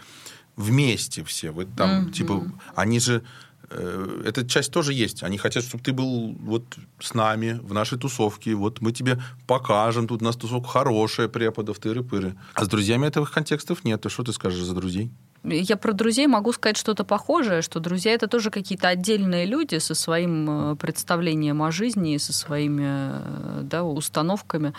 вместе 0.55 1.23
все, 1.23 1.51
вы 1.51 1.65
там, 1.65 1.89
mm-hmm. 1.89 2.11
типа, 2.11 2.43
они 2.75 2.99
же 2.99 3.23
э, 3.69 4.21
эта 4.25 4.47
часть 4.47 4.71
тоже 4.71 4.93
есть. 4.93 5.23
Они 5.23 5.37
хотят, 5.37 5.63
чтобы 5.63 5.83
ты 5.83 5.93
был 5.93 6.35
вот 6.39 6.63
с 6.99 7.13
нами 7.13 7.59
в 7.63 7.73
нашей 7.73 7.97
тусовке. 7.97 8.55
Вот 8.55 8.81
мы 8.81 8.91
тебе 8.91 9.21
покажем. 9.47 10.07
Тут 10.07 10.21
у 10.21 10.25
нас 10.25 10.35
тусовка 10.35 10.69
хорошая, 10.69 11.27
преподов, 11.27 11.79
тыры-пыры. 11.79 12.35
А 12.53 12.65
с 12.65 12.67
друзьями 12.67 13.07
этого 13.07 13.25
контекстов 13.25 13.83
нет. 13.83 14.05
А 14.05 14.09
что 14.09 14.23
ты 14.23 14.33
скажешь 14.33 14.63
за 14.63 14.73
друзей? 14.73 15.11
Я 15.47 15.77
про 15.77 15.93
друзей 15.93 16.25
могу 16.27 16.51
сказать 16.53 16.77
что-то 16.77 17.03
похожее, 17.03 17.61
что 17.61 17.79
друзья 17.79 18.13
это 18.13 18.27
тоже 18.27 18.49
какие-то 18.49 18.87
отдельные 18.87 19.45
люди 19.45 19.77
со 19.77 19.93
своим 19.93 20.71
э, 20.71 20.75
представлением 20.75 21.61
о 21.61 21.71
жизни, 21.71 22.17
со 22.17 22.33
своими 22.33 22.85
э, 22.87 23.61
да, 23.61 23.83
установками. 23.83 24.73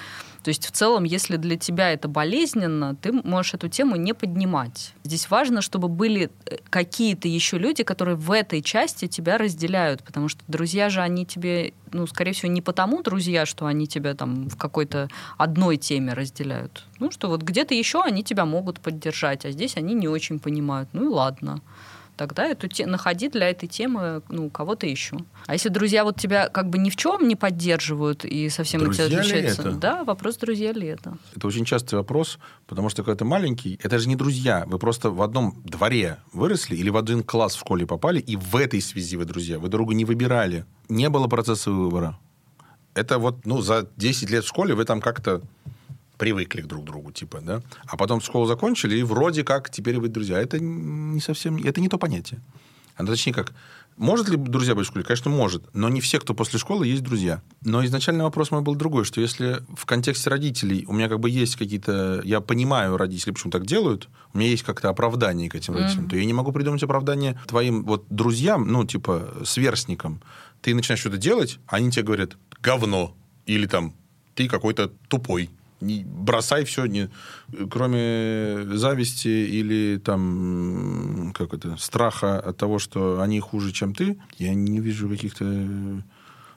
То 0.47 0.51
есть 0.51 0.65
в 0.65 0.71
целом, 0.71 1.03
если 1.03 1.39
для 1.39 1.57
тебя 1.57 1.91
это 1.93 2.07
болезненно, 2.07 2.95
ты 2.95 3.11
можешь 3.11 3.55
эту 3.55 3.69
тему 3.69 3.97
не 3.97 4.13
поднимать. 4.13 4.95
Здесь 5.03 5.29
важно, 5.29 5.61
чтобы 5.61 5.89
были 5.89 6.31
э, 6.45 6.59
какие-то 6.71 7.27
еще 7.27 7.59
люди, 7.59 7.83
которые 7.83 8.15
в 8.15 8.31
этой 8.31 8.63
части 8.63 9.09
тебя 9.09 9.39
разделяют, 9.39 10.05
потому 10.05 10.29
что 10.29 10.45
друзья 10.47 10.89
же, 10.89 11.01
они 11.01 11.27
тебе, 11.27 11.73
ну, 11.91 12.07
скорее 12.07 12.33
всего, 12.33 12.53
не 12.53 12.63
потому 12.63 13.03
друзья, 13.03 13.45
что 13.45 13.67
они 13.67 13.89
тебя 13.89 14.15
там 14.15 14.49
в 14.49 14.57
какой-то 14.57 15.09
одной 15.37 15.79
теме 15.79 16.13
разделяют. 16.13 16.85
Ну, 17.01 17.11
что 17.11 17.27
вот 17.27 17.43
где-то 17.43 17.75
еще 17.75 18.03
они 18.03 18.23
тебя 18.23 18.45
могут 18.45 18.79
поддержать, 18.79 19.45
а 19.45 19.51
здесь 19.51 19.77
они 19.77 19.95
не 19.95 20.07
очень 20.07 20.39
понимают. 20.39 20.89
Ну 20.93 21.07
и 21.07 21.09
ладно 21.09 21.61
тогда 22.17 22.47
эту 22.47 22.69
те... 22.69 22.87
находи 22.87 23.29
для 23.29 23.51
этой 23.51 23.69
темы 23.69 24.23
ну, 24.29 24.51
кого-то 24.51 24.87
еще. 24.87 25.17
А 25.47 25.53
если 25.53 25.69
друзья 25.69 26.05
вот 26.05 26.19
тебя 26.19 26.49
как 26.49 26.69
бы 26.69 26.79
ни 26.79 26.91
в 26.91 26.97
чем 26.97 27.29
не 27.29 27.37
поддерживают 27.37 28.25
и 28.25 28.49
совсем 28.49 28.81
друзья 28.81 29.05
от 29.05 29.11
тебя 29.11 29.21
отличаются, 29.21 29.63
это? 29.63 29.73
да, 29.73 30.05
вопрос 30.05 30.37
друзья 30.37 30.73
ли 30.73 30.89
это? 30.89 31.17
Это 31.35 31.47
очень 31.47 31.65
частый 31.65 31.99
вопрос, 31.99 32.39
потому 32.67 32.89
что 32.89 33.03
когда 33.05 33.19
ты 33.19 33.25
маленький, 33.25 33.79
это 33.83 33.99
же 33.99 34.09
не 34.09 34.17
друзья, 34.17 34.65
вы 34.67 34.79
просто 34.79 35.11
в 35.11 35.23
одном 35.23 35.63
дворе 35.65 36.19
выросли 36.33 36.77
или 36.77 36.91
в 36.91 36.97
один 36.97 37.23
класс 37.23 37.55
в 37.55 37.61
школе 37.61 37.87
попали, 37.87 38.21
и 38.21 38.37
в 38.37 38.57
этой 38.57 38.81
связи 38.81 39.17
вы 39.17 39.25
друзья, 39.25 39.59
вы 39.59 39.69
друга 39.69 39.95
не 39.95 40.05
выбирали, 40.05 40.65
не 40.89 41.09
было 41.09 41.29
процесса 41.29 41.71
выбора. 41.71 42.19
Это 42.95 43.19
вот, 43.19 43.45
ну, 43.45 43.61
за 43.61 43.87
10 43.97 44.31
лет 44.31 44.45
в 44.45 44.49
школе 44.49 44.75
вы 44.75 44.85
там 44.85 45.03
как-то 45.03 45.43
привыкли 46.19 46.63
друг 46.63 46.83
к 46.83 46.87
другу, 46.87 47.13
типа, 47.13 47.41
да. 47.41 47.63
А 47.87 47.97
потом 47.97 48.21
школу 48.21 48.47
закончили, 48.47 48.99
и 48.99 49.03
вроде 49.03 49.45
как 49.45 49.71
теперь 49.71 49.99
вы 49.99 50.09
друзья. 50.09 50.39
Это 50.39 50.59
не 50.59 51.21
совсем, 51.21 51.57
это 51.57 51.81
не 51.81 51.89
то 51.89 51.99
понятие. 51.99 52.41
А 52.97 53.05
точнее 53.05 53.35
как, 53.35 53.53
может 53.97 54.29
ли 54.29 54.37
друзья 54.37 54.75
быть 54.75 54.85
в 54.85 54.89
школе? 54.89 55.05
Конечно, 55.05 55.31
может. 55.31 55.65
Но 55.75 55.89
не 55.89 56.01
все, 56.01 56.19
кто 56.19 56.35
после 56.35 56.59
школы, 56.59 56.87
есть 56.87 57.03
друзья. 57.03 57.43
Но 57.63 57.85
изначальный 57.85 58.25
вопрос 58.25 58.51
мой 58.51 58.61
был 58.61 58.75
другой, 58.75 59.05
что 59.05 59.23
если 59.23 59.63
в 59.75 59.87
контексте 59.87 60.29
родителей 60.29 60.85
у 60.87 60.93
меня 60.93 61.09
как 61.09 61.21
бы 61.21 61.31
есть 61.31 61.57
какие-то... 61.57 62.21
Я 62.25 62.41
понимаю 62.41 62.99
родителей, 62.99 63.33
почему 63.33 63.51
так 63.51 63.65
делают, 63.65 64.09
у 64.35 64.39
меня 64.39 64.51
есть 64.51 64.65
как-то 64.65 64.91
оправдание 64.91 65.49
к 65.49 65.55
этим 65.55 65.75
родителям, 65.75 66.07
mm-hmm. 66.07 66.11
то 66.11 66.17
я 66.17 66.25
не 66.27 66.35
могу 66.35 66.53
придумать 66.53 66.83
оправдание 66.83 67.41
твоим 67.47 67.85
вот 67.85 68.05
друзьям, 68.11 68.71
ну, 68.71 68.85
типа, 68.85 69.35
сверстникам. 69.45 70.23
Ты 70.61 70.75
начинаешь 70.75 71.01
что-то 71.01 71.17
делать, 71.17 71.59
они 71.67 71.91
тебе 71.91 72.03
говорят 72.03 72.37
«говно» 72.63 73.15
или 73.47 73.67
там 73.67 73.95
«ты 74.35 74.47
какой-то 74.47 74.89
тупой» 75.09 75.51
не, 75.81 76.05
бросай 76.05 76.65
все, 76.65 76.87
не, 76.87 77.09
кроме 77.71 78.77
зависти 78.77 79.29
или 79.29 79.99
там, 79.99 81.33
как 81.35 81.55
это, 81.55 81.77
страха 81.77 82.39
от 82.39 82.57
того, 82.57 82.79
что 82.79 83.21
они 83.21 83.41
хуже, 83.41 83.73
чем 83.73 83.95
ты, 83.95 84.19
я 84.39 84.55
не 84.55 84.81
вижу 84.81 85.09
каких-то 85.09 85.45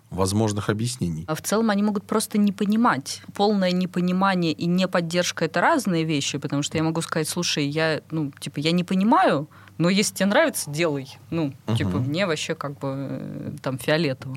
возможных 0.10 0.70
объяснений. 0.70 1.26
А 1.28 1.36
в 1.36 1.42
целом 1.42 1.70
они 1.70 1.84
могут 1.84 2.04
просто 2.04 2.38
не 2.38 2.52
понимать. 2.52 3.22
Полное 3.34 3.72
непонимание 3.72 4.54
и 4.54 4.66
неподдержка 4.66 5.46
это 5.46 5.62
разные 5.62 6.04
вещи, 6.04 6.38
потому 6.38 6.64
что 6.64 6.78
я 6.78 6.84
могу 6.84 7.02
сказать, 7.02 7.30
слушай, 7.30 7.68
я, 7.68 8.02
ну, 8.12 8.32
типа, 8.40 8.60
я 8.60 8.72
не 8.72 8.84
понимаю, 8.84 9.48
но 9.80 9.90
если 9.90 10.14
тебе 10.14 10.26
нравится, 10.26 10.70
делай. 10.70 11.08
Ну, 11.30 11.54
угу. 11.66 11.78
типа, 11.78 12.00
мне 12.00 12.28
вообще 12.28 12.54
как 12.54 12.78
бы 12.80 12.94
э, 12.98 13.52
там 13.64 13.78
фиолетово. 13.78 14.36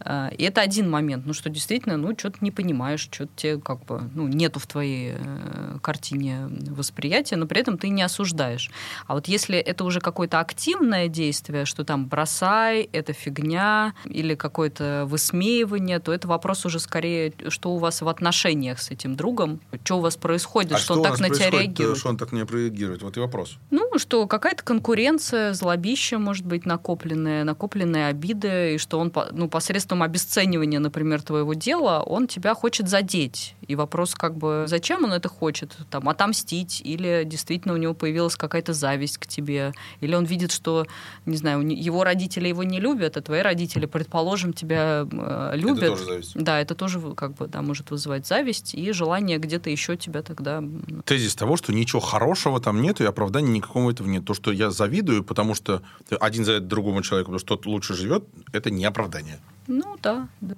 А, 0.00 0.28
и 0.28 0.44
это 0.44 0.60
один 0.60 0.90
момент. 0.90 1.24
Ну, 1.24 1.32
что 1.32 1.48
действительно, 1.48 1.96
ну, 1.96 2.16
что-то 2.16 2.38
не 2.42 2.50
понимаешь, 2.50 3.00
что-то 3.00 3.30
тебе 3.34 3.58
как 3.58 3.82
бы, 3.86 4.02
ну, 4.14 4.28
нету 4.28 4.60
в 4.60 4.66
твоей 4.66 5.14
э, 5.16 5.78
картине 5.80 6.48
восприятия, 6.68 7.36
но 7.36 7.46
при 7.46 7.62
этом 7.62 7.78
ты 7.78 7.88
не 7.88 8.02
осуждаешь. 8.02 8.70
А 9.06 9.14
вот 9.14 9.26
если 9.26 9.56
это 9.58 9.84
уже 9.84 10.00
какое-то 10.00 10.38
активное 10.38 11.08
действие, 11.08 11.64
что 11.64 11.82
там 11.84 12.06
бросай, 12.06 12.82
это 12.92 13.14
фигня, 13.14 13.94
или 14.04 14.34
какое-то 14.34 15.06
высмеивание, 15.08 15.98
то 15.98 16.12
это 16.12 16.28
вопрос 16.28 16.66
уже 16.66 16.78
скорее, 16.78 17.32
что 17.48 17.70
у 17.70 17.78
вас 17.78 18.02
в 18.02 18.08
отношениях 18.08 18.82
с 18.82 18.90
этим 18.90 19.16
другом, 19.16 19.60
что 19.82 19.96
у 19.96 20.00
вас 20.00 20.18
происходит, 20.18 20.72
а 20.72 20.76
что, 20.76 20.92
что 20.92 20.94
он 20.94 21.02
так 21.04 21.20
на 21.20 21.30
тебя 21.30 21.48
реагирует. 21.48 21.98
Что 21.98 22.10
он 22.10 22.18
так 22.18 22.32
не 22.32 22.40
реагирует? 22.40 23.02
Вот 23.02 23.16
и 23.16 23.20
вопрос. 23.20 23.56
Ну, 23.70 23.98
что 23.98 24.26
какая-то 24.26 24.62
конкуренция, 24.74 25.52
злобище, 25.52 26.18
может 26.18 26.44
быть, 26.44 26.66
накопленные, 26.66 27.44
накопленные 27.44 28.08
обиды, 28.08 28.74
и 28.74 28.78
что 28.78 28.98
он 28.98 29.12
ну, 29.30 29.48
посредством 29.48 30.02
обесценивания, 30.02 30.80
например, 30.80 31.22
твоего 31.22 31.54
дела, 31.54 32.02
он 32.02 32.26
тебя 32.26 32.54
хочет 32.54 32.88
задеть. 32.88 33.54
И 33.68 33.76
вопрос 33.76 34.14
как 34.14 34.36
бы, 34.36 34.64
зачем 34.66 35.04
он 35.04 35.12
это 35.12 35.28
хочет? 35.28 35.76
Там, 35.90 36.08
отомстить? 36.08 36.82
Или 36.84 37.22
действительно 37.24 37.74
у 37.74 37.76
него 37.76 37.94
появилась 37.94 38.34
какая-то 38.34 38.72
зависть 38.72 39.18
к 39.18 39.26
тебе? 39.26 39.72
Или 40.00 40.16
он 40.16 40.24
видит, 40.24 40.50
что, 40.50 40.86
не 41.24 41.36
знаю, 41.36 41.66
его 41.66 42.02
родители 42.02 42.48
его 42.48 42.64
не 42.64 42.80
любят, 42.80 43.16
а 43.16 43.22
твои 43.22 43.42
родители, 43.42 43.86
предположим, 43.86 44.52
тебя 44.52 45.06
э, 45.10 45.52
любят. 45.54 45.84
Это 45.84 45.90
тоже 45.92 46.04
зависть. 46.04 46.32
Да, 46.34 46.60
это 46.60 46.74
тоже 46.74 47.00
как 47.14 47.34
бы 47.34 47.46
да, 47.46 47.62
может 47.62 47.92
вызывать 47.92 48.26
зависть 48.26 48.74
и 48.74 48.90
желание 48.90 49.38
где-то 49.38 49.70
еще 49.70 49.96
тебя 49.96 50.22
тогда... 50.22 50.62
Тезис 51.04 51.36
того, 51.36 51.56
что 51.56 51.72
ничего 51.72 52.00
хорошего 52.00 52.60
там 52.60 52.82
нет, 52.82 53.00
и 53.00 53.04
оправдания 53.04 53.52
никакого 53.52 53.92
этого 53.92 54.08
нет. 54.08 54.24
То, 54.24 54.34
что 54.34 54.50
я 54.50 54.63
я 54.64 54.70
завидую, 54.70 55.24
потому 55.24 55.54
что 55.54 55.82
один 56.20 56.44
за 56.44 56.60
другому 56.60 57.02
человеку, 57.02 57.28
потому 57.28 57.38
что 57.38 57.56
тот 57.56 57.66
лучше 57.66 57.94
живет, 57.94 58.24
это 58.52 58.70
не 58.70 58.84
оправдание. 58.84 59.38
Ну 59.66 59.96
да. 60.02 60.28
да. 60.40 60.54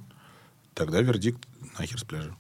Тогда 0.75 1.03
вердикт 1.03 1.47
нахер 1.79 1.99
с 1.99 2.05
пляжа. 2.05 2.35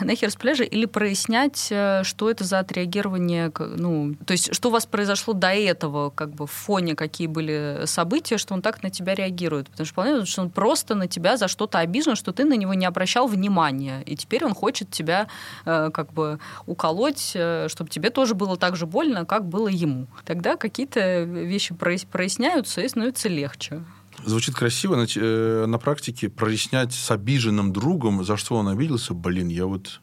Нахер 0.00 0.30
с 0.30 0.36
пляжа 0.36 0.62
или 0.64 0.86
прояснять, 0.86 1.68
э, 1.70 2.02
что 2.04 2.30
это 2.30 2.44
за 2.44 2.60
отреагирование, 2.60 3.50
ну, 3.58 4.14
то 4.24 4.32
есть 4.32 4.54
что 4.54 4.68
у 4.68 4.72
вас 4.72 4.86
произошло 4.86 5.34
до 5.34 5.48
этого, 5.48 6.10
как 6.10 6.30
бы 6.30 6.46
в 6.46 6.50
фоне, 6.50 6.94
какие 6.94 7.26
были 7.26 7.82
события, 7.86 8.38
что 8.38 8.54
он 8.54 8.62
так 8.62 8.82
на 8.82 8.90
тебя 8.90 9.14
реагирует. 9.14 9.68
Потому 9.68 9.86
что 9.86 9.94
понятно, 9.94 10.26
что 10.26 10.42
он 10.42 10.50
просто 10.50 10.94
на 10.94 11.08
тебя 11.08 11.36
за 11.36 11.48
что-то 11.48 11.78
обижен, 11.78 12.14
что 12.14 12.32
ты 12.32 12.44
на 12.44 12.54
него 12.54 12.74
не 12.74 12.86
обращал 12.86 13.26
внимания. 13.26 14.02
И 14.06 14.16
теперь 14.16 14.44
он 14.44 14.54
хочет 14.54 14.90
тебя 14.90 15.26
э, 15.64 15.90
как 15.92 16.12
бы 16.12 16.38
уколоть, 16.66 17.32
э, 17.34 17.66
чтобы 17.68 17.90
тебе 17.90 18.10
тоже 18.10 18.34
было 18.34 18.56
так 18.56 18.76
же 18.76 18.86
больно, 18.86 19.24
как 19.24 19.46
было 19.46 19.68
ему. 19.68 20.06
Тогда 20.24 20.56
какие-то 20.56 21.22
вещи 21.24 21.74
проясняются 21.74 22.80
и 22.80 22.88
становится 22.88 23.28
легче. 23.28 23.82
Звучит 24.26 24.54
красиво, 24.54 24.96
на, 24.96 25.06
э, 25.14 25.66
на 25.66 25.78
практике 25.78 26.28
прояснять 26.28 26.92
с 26.92 27.10
обиженным 27.10 27.72
другом, 27.72 28.24
за 28.24 28.36
что 28.36 28.56
он 28.56 28.68
обиделся, 28.68 29.14
блин, 29.14 29.48
я 29.48 29.66
вот... 29.66 30.00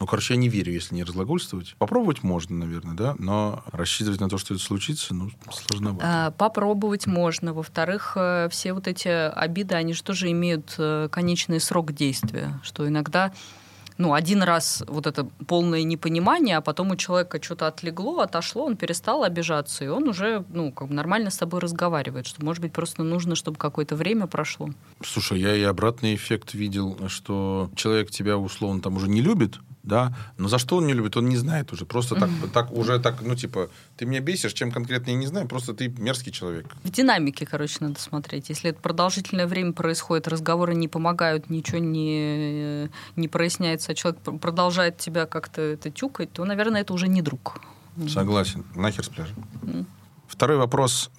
Ну, 0.00 0.06
короче, 0.06 0.34
я 0.34 0.40
не 0.40 0.48
верю, 0.48 0.72
если 0.72 0.94
не 0.94 1.04
разглагольствовать. 1.04 1.76
Попробовать 1.78 2.24
можно, 2.24 2.56
наверное, 2.56 2.96
да, 2.96 3.14
но 3.18 3.62
рассчитывать 3.70 4.20
на 4.20 4.28
то, 4.28 4.38
что 4.38 4.54
это 4.54 4.62
случится, 4.62 5.14
ну, 5.14 5.30
сложновато. 5.52 6.04
А, 6.04 6.30
попробовать 6.32 7.06
можно. 7.06 7.54
Во-вторых, 7.54 8.14
э, 8.16 8.48
все 8.50 8.72
вот 8.72 8.88
эти 8.88 9.08
обиды, 9.08 9.76
они 9.76 9.94
же 9.94 10.02
тоже 10.02 10.30
имеют 10.32 10.74
э, 10.78 11.08
конечный 11.12 11.60
срок 11.60 11.92
действия, 11.92 12.60
что 12.64 12.88
иногда 12.88 13.32
ну, 13.98 14.14
один 14.14 14.42
раз 14.42 14.82
вот 14.86 15.06
это 15.06 15.24
полное 15.46 15.82
непонимание, 15.82 16.56
а 16.56 16.60
потом 16.60 16.90
у 16.90 16.96
человека 16.96 17.42
что-то 17.42 17.66
отлегло, 17.66 18.22
отошло, 18.22 18.64
он 18.64 18.76
перестал 18.76 19.22
обижаться, 19.22 19.84
и 19.84 19.88
он 19.88 20.08
уже, 20.08 20.44
ну, 20.48 20.72
как 20.72 20.88
бы 20.88 20.94
нормально 20.94 21.30
с 21.30 21.36
собой 21.36 21.60
разговаривает, 21.60 22.26
что, 22.26 22.44
может 22.44 22.62
быть, 22.62 22.72
просто 22.72 23.02
нужно, 23.02 23.34
чтобы 23.36 23.56
какое-то 23.56 23.96
время 23.96 24.26
прошло. 24.26 24.70
Слушай, 25.02 25.40
я 25.40 25.54
и 25.54 25.62
обратный 25.62 26.14
эффект 26.14 26.54
видел, 26.54 26.98
что 27.08 27.70
человек 27.76 28.10
тебя, 28.10 28.36
условно, 28.36 28.80
там 28.80 28.96
уже 28.96 29.08
не 29.08 29.20
любит, 29.20 29.58
да, 29.84 30.16
но 30.38 30.48
за 30.48 30.58
что 30.58 30.76
он 30.76 30.86
не 30.86 30.94
любит, 30.94 31.16
он 31.16 31.28
не 31.28 31.36
знает 31.36 31.72
уже. 31.72 31.84
Просто 31.84 32.14
так, 32.14 32.30
так 32.52 32.72
уже 32.72 32.98
так, 32.98 33.20
ну, 33.20 33.36
типа, 33.36 33.68
ты 33.96 34.06
меня 34.06 34.20
бесишь, 34.20 34.54
чем 34.54 34.72
конкретно 34.72 35.10
я 35.10 35.16
не 35.16 35.26
знаю, 35.26 35.46
просто 35.46 35.74
ты 35.74 35.88
мерзкий 35.88 36.32
человек. 36.32 36.66
В 36.82 36.90
динамике, 36.90 37.46
короче, 37.46 37.76
надо 37.80 38.00
смотреть. 38.00 38.48
Если 38.48 38.70
это 38.70 38.80
продолжительное 38.80 39.46
время 39.46 39.72
происходит, 39.72 40.26
разговоры 40.26 40.74
не 40.74 40.88
помогают, 40.88 41.50
ничего 41.50 41.78
не, 41.78 42.88
не 43.16 43.28
проясняется, 43.28 43.92
а 43.92 43.94
человек 43.94 44.20
продолжает 44.40 44.96
тебя 44.96 45.26
как-то 45.26 45.60
это 45.60 45.90
тюкать, 45.90 46.32
то, 46.32 46.44
наверное, 46.44 46.80
это 46.80 46.94
уже 46.94 47.06
не 47.06 47.20
друг. 47.20 47.60
Согласен. 48.08 48.64
Нахер 48.74 49.04
с 49.04 49.08
пляжа. 49.08 49.34
Второй 50.26 50.56
вопрос 50.56 51.10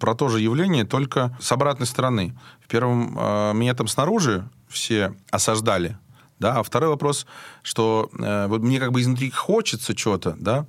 про 0.00 0.14
то 0.14 0.28
же 0.28 0.40
явление, 0.40 0.84
только 0.84 1.36
с 1.40 1.52
обратной 1.52 1.86
стороны. 1.86 2.36
В 2.60 2.66
первом 2.66 3.16
э, 3.16 3.52
меня 3.54 3.74
там 3.74 3.86
снаружи 3.86 4.46
все 4.68 5.14
осаждали, 5.30 5.96
да, 6.38 6.58
а 6.58 6.62
второй 6.62 6.90
вопрос, 6.90 7.26
что 7.62 8.10
э, 8.18 8.46
вот 8.48 8.62
мне 8.62 8.78
как 8.78 8.92
бы 8.92 9.00
изнутри 9.00 9.30
хочется 9.30 9.94
чего-то, 9.94 10.36
да, 10.38 10.66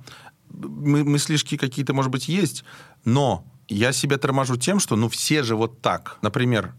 мы, 0.52 1.04
мыслишки 1.04 1.56
какие-то, 1.56 1.94
может 1.94 2.10
быть, 2.10 2.28
есть, 2.28 2.64
но 3.04 3.44
я 3.68 3.92
себя 3.92 4.18
торможу 4.18 4.56
тем, 4.56 4.80
что 4.80 4.96
ну 4.96 5.08
все 5.08 5.42
же 5.42 5.56
вот 5.56 5.80
так. 5.80 6.18
Например, 6.22 6.74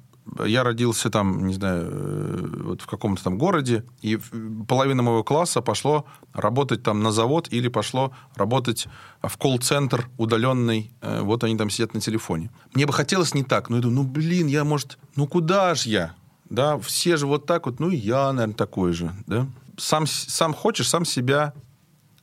я 0.46 0.64
родился 0.64 1.10
там, 1.10 1.48
не 1.48 1.54
знаю, 1.54 1.90
э, 1.92 2.62
вот 2.64 2.82
в 2.82 2.88
каком-то 2.88 3.24
там 3.24 3.38
городе, 3.38 3.84
и 4.02 4.20
половина 4.68 5.02
моего 5.02 5.24
класса 5.24 5.62
пошло 5.62 6.06
работать 6.34 6.84
там 6.84 7.02
на 7.02 7.12
завод 7.12 7.48
или 7.52 7.68
пошло 7.70 8.12
работать 8.36 8.88
в 9.22 9.38
колл-центр 9.38 10.10
удаленный. 10.18 10.92
Э, 11.02 11.22
вот 11.22 11.44
они 11.44 11.58
там 11.58 11.70
сидят 11.70 11.94
на 11.94 12.02
телефоне. 12.02 12.52
Мне 12.74 12.86
бы 12.86 12.94
хотелось 12.94 13.34
не 13.34 13.44
так, 13.44 13.70
но 13.70 13.78
я 13.78 13.82
думаю, 13.82 14.04
ну, 14.04 14.10
блин, 14.10 14.48
я, 14.48 14.64
может, 14.64 14.98
ну, 15.16 15.28
куда 15.28 15.76
ж 15.76 15.84
я? 15.84 16.14
Да, 16.52 16.78
все 16.80 17.16
же 17.16 17.28
вот 17.28 17.46
так 17.46 17.66
вот, 17.66 17.80
ну, 17.80 17.90
и 17.90 17.96
я, 17.96 18.34
наверное, 18.34 18.54
такой 18.56 18.92
же, 18.92 19.14
да. 19.26 19.48
Сам, 19.78 20.06
сам 20.06 20.54
хочешь, 20.54 20.90
сам 20.90 21.06
себя 21.06 21.54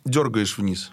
дергаешь 0.05 0.59
вниз. 0.59 0.93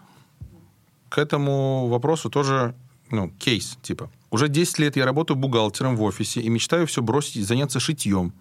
К 1.09 1.17
этому 1.17 1.87
вопросу 1.89 2.29
тоже, 2.29 2.75
ну, 3.11 3.29
кейс, 3.37 3.77
типа. 3.81 4.09
Уже 4.31 4.47
10 4.47 4.79
лет 4.79 4.95
я 4.95 5.03
работаю 5.03 5.35
бухгалтером 5.35 5.97
в 5.97 6.03
офисе 6.03 6.39
и 6.39 6.47
мечтаю 6.47 6.87
все 6.87 7.01
бросить 7.01 7.35
и 7.35 7.41
заняться 7.41 7.81
шитьем, 7.81 8.31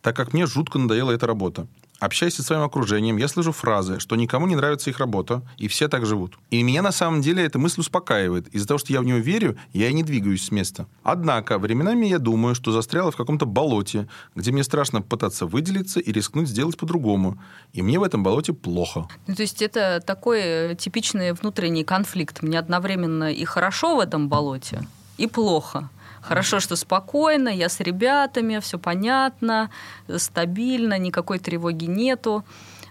так 0.00 0.16
как 0.16 0.32
мне 0.32 0.46
жутко 0.46 0.78
надоела 0.78 1.10
эта 1.10 1.26
работа. 1.26 1.66
Общаясь 2.00 2.34
со 2.34 2.44
своим 2.44 2.62
окружением, 2.62 3.16
я 3.16 3.26
слышу 3.26 3.50
фразы, 3.50 3.98
что 3.98 4.14
никому 4.14 4.46
не 4.46 4.54
нравится 4.54 4.88
их 4.88 5.00
работа, 5.00 5.42
и 5.56 5.66
все 5.66 5.88
так 5.88 6.06
живут. 6.06 6.38
И 6.50 6.62
меня 6.62 6.80
на 6.80 6.92
самом 6.92 7.22
деле 7.22 7.44
эта 7.44 7.58
мысль 7.58 7.80
успокаивает. 7.80 8.46
Из-за 8.54 8.68
того, 8.68 8.78
что 8.78 8.92
я 8.92 9.00
в 9.00 9.04
нее 9.04 9.18
верю, 9.18 9.56
я 9.72 9.88
и 9.88 9.92
не 9.92 10.04
двигаюсь 10.04 10.44
с 10.44 10.52
места. 10.52 10.86
Однако, 11.02 11.58
временами 11.58 12.06
я 12.06 12.20
думаю, 12.20 12.54
что 12.54 12.70
застряла 12.70 13.10
в 13.10 13.16
каком-то 13.16 13.46
болоте, 13.46 14.08
где 14.36 14.52
мне 14.52 14.62
страшно 14.62 15.02
пытаться 15.02 15.46
выделиться 15.46 15.98
и 15.98 16.12
рискнуть 16.12 16.48
сделать 16.48 16.76
по-другому. 16.76 17.36
И 17.72 17.82
мне 17.82 17.98
в 17.98 18.04
этом 18.04 18.22
болоте 18.22 18.52
плохо. 18.52 19.08
Ну, 19.26 19.34
то 19.34 19.42
есть 19.42 19.60
это 19.60 20.00
такой 20.06 20.40
э, 20.40 20.74
типичный 20.76 21.32
внутренний 21.32 21.82
конфликт. 21.82 22.42
Мне 22.42 22.60
одновременно 22.60 23.32
и 23.32 23.44
хорошо 23.44 23.96
в 23.96 24.00
этом 24.00 24.28
болоте, 24.28 24.86
и 25.16 25.26
плохо. 25.26 25.90
Хорошо, 26.20 26.60
что 26.60 26.76
спокойно, 26.76 27.48
я 27.48 27.68
с 27.68 27.80
ребятами, 27.80 28.58
все 28.60 28.78
понятно, 28.78 29.70
стабильно, 30.16 30.98
никакой 30.98 31.38
тревоги 31.38 31.86
нету. 31.86 32.44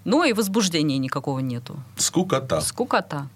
Ну 0.06 0.24
и 0.24 0.34
возбуждения 0.34 0.98
никакого 0.98 1.40
нету. 1.40 1.76
Скукота. 1.98 2.62
Скукота. 2.62 3.28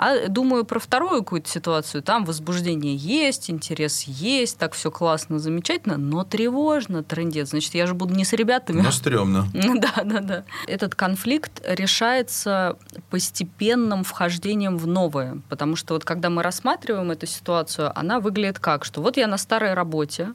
А 0.00 0.28
думаю 0.28 0.64
про 0.64 0.78
вторую 0.78 1.24
какую-то 1.24 1.50
ситуацию. 1.50 2.04
Там 2.04 2.24
возбуждение 2.24 2.94
есть, 2.94 3.50
интерес 3.50 4.04
есть, 4.04 4.56
так 4.56 4.74
все 4.74 4.92
классно, 4.92 5.40
замечательно, 5.40 5.96
но 5.96 6.22
тревожно, 6.22 7.02
трендец. 7.02 7.48
Значит, 7.48 7.74
я 7.74 7.88
же 7.88 7.94
буду 7.94 8.14
не 8.14 8.24
с 8.24 8.32
ребятами. 8.32 8.80
Но 8.80 8.92
стрёмно. 8.92 9.48
Да, 9.78 10.02
да, 10.04 10.20
да. 10.20 10.44
Этот 10.68 10.94
конфликт 10.94 11.60
решается 11.66 12.76
постепенным 13.10 14.04
вхождением 14.04 14.78
в 14.78 14.86
новое. 14.86 15.40
Потому 15.48 15.74
что 15.74 15.94
вот 15.94 16.04
когда 16.04 16.30
мы 16.30 16.44
рассматриваем 16.44 17.10
эту 17.10 17.26
ситуацию, 17.26 17.90
она 17.98 18.20
выглядит 18.20 18.60
как, 18.60 18.84
что 18.84 19.02
вот 19.02 19.16
я 19.16 19.26
на 19.26 19.36
старой 19.36 19.74
работе, 19.74 20.32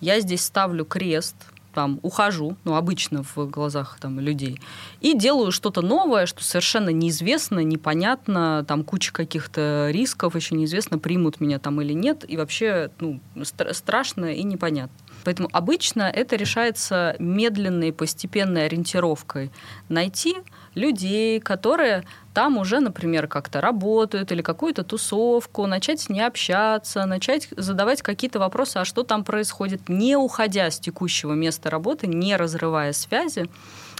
я 0.00 0.20
здесь 0.20 0.42
ставлю 0.42 0.86
крест, 0.86 1.36
там 1.72 1.98
ухожу, 2.02 2.56
ну, 2.64 2.74
обычно 2.74 3.22
в 3.22 3.46
глазах 3.48 3.98
там, 4.00 4.20
людей, 4.20 4.60
и 5.00 5.16
делаю 5.16 5.52
что-то 5.52 5.82
новое, 5.82 6.26
что 6.26 6.44
совершенно 6.44 6.90
неизвестно, 6.90 7.60
непонятно, 7.60 8.64
там 8.66 8.84
куча 8.84 9.12
каких-то 9.12 9.88
рисков, 9.90 10.36
еще 10.36 10.54
неизвестно, 10.54 10.98
примут 10.98 11.40
меня 11.40 11.58
там 11.58 11.80
или 11.80 11.92
нет, 11.92 12.24
и 12.28 12.36
вообще 12.36 12.90
ну, 13.00 13.20
стра- 13.36 13.72
страшно 13.72 14.26
и 14.26 14.42
непонятно. 14.42 14.96
Поэтому 15.24 15.48
обычно 15.52 16.02
это 16.02 16.36
решается 16.36 17.14
медленной, 17.18 17.92
постепенной 17.92 18.66
ориентировкой. 18.66 19.50
Найти 19.88 20.34
людей, 20.74 21.38
которые 21.40 22.04
там 22.32 22.58
уже, 22.58 22.80
например, 22.80 23.28
как-то 23.28 23.60
работают 23.60 24.32
или 24.32 24.42
какую-то 24.42 24.84
тусовку, 24.84 25.66
начать 25.66 26.00
с 26.00 26.08
ней 26.08 26.22
общаться, 26.22 27.04
начать 27.04 27.48
задавать 27.56 28.02
какие-то 28.02 28.38
вопросы, 28.38 28.78
а 28.78 28.84
что 28.84 29.02
там 29.02 29.24
происходит, 29.24 29.88
не 29.88 30.16
уходя 30.16 30.70
с 30.70 30.78
текущего 30.78 31.32
места 31.32 31.70
работы, 31.70 32.06
не 32.06 32.36
разрывая 32.36 32.92
связи 32.92 33.48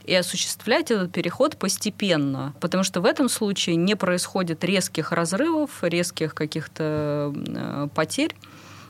и 0.05 0.14
осуществлять 0.14 0.90
этот 0.90 1.12
переход 1.12 1.57
постепенно. 1.57 2.55
Потому 2.61 2.83
что 2.83 3.01
в 3.01 3.05
этом 3.05 3.29
случае 3.29 3.77
не 3.77 3.95
происходит 3.95 4.64
резких 4.64 5.12
разрывов, 5.12 5.71
резких 5.83 6.35
каких-то 6.35 7.33
э, 7.35 7.88
потерь. 7.95 8.35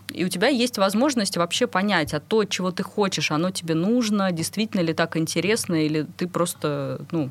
И 0.08 0.24
у 0.24 0.28
тебя 0.28 0.48
есть 0.48 0.78
возможность 0.78 1.36
вообще 1.36 1.66
понять, 1.66 2.14
а 2.14 2.20
то, 2.20 2.44
чего 2.44 2.70
ты 2.70 2.82
хочешь, 2.82 3.30
оно 3.30 3.50
тебе 3.50 3.74
нужно, 3.74 4.30
действительно 4.32 4.80
ли 4.82 4.92
так 4.92 5.16
интересно, 5.16 5.74
или 5.74 6.06
ты 6.16 6.28
просто, 6.28 7.00
ну, 7.10 7.30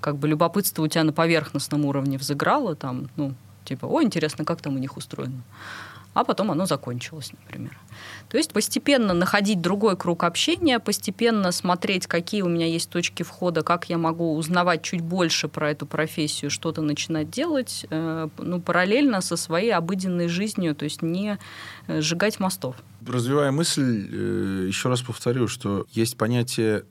как 0.00 0.16
бы 0.16 0.28
любопытство 0.28 0.82
у 0.82 0.88
тебя 0.88 1.04
на 1.04 1.12
поверхностном 1.12 1.84
уровне 1.84 2.18
взыграло, 2.18 2.74
там, 2.74 3.10
ну, 3.16 3.34
типа, 3.64 3.86
о, 3.86 4.02
интересно, 4.02 4.44
как 4.44 4.60
там 4.60 4.76
у 4.76 4.78
них 4.78 4.96
устроено. 4.96 5.42
А 6.14 6.24
потом 6.24 6.50
оно 6.50 6.66
закончилось, 6.66 7.32
например. 7.32 7.78
То 8.28 8.36
есть 8.36 8.52
постепенно 8.52 9.14
находить 9.14 9.60
другой 9.60 9.96
круг 9.96 10.24
общения, 10.24 10.78
постепенно 10.78 11.52
смотреть, 11.52 12.06
какие 12.06 12.42
у 12.42 12.48
меня 12.48 12.66
есть 12.66 12.90
точки 12.90 13.22
входа, 13.22 13.62
как 13.62 13.88
я 13.88 13.98
могу 13.98 14.36
узнавать 14.36 14.82
чуть 14.82 15.00
больше 15.00 15.48
про 15.48 15.70
эту 15.70 15.86
профессию, 15.86 16.50
что-то 16.50 16.82
начинать 16.82 17.30
делать, 17.30 17.86
э, 17.88 18.28
ну, 18.38 18.60
параллельно 18.60 19.22
со 19.22 19.36
своей 19.36 19.72
обыденной 19.72 20.28
жизнью, 20.28 20.74
то 20.74 20.84
есть 20.84 21.02
не 21.02 21.38
э, 21.86 22.00
сжигать 22.00 22.40
мостов. 22.40 22.76
Развивая 23.06 23.50
мысль, 23.50 24.08
э, 24.10 24.64
еще 24.68 24.88
раз 24.90 25.00
повторю, 25.02 25.48
что 25.48 25.86
есть 25.92 26.18
понятие 26.18 26.84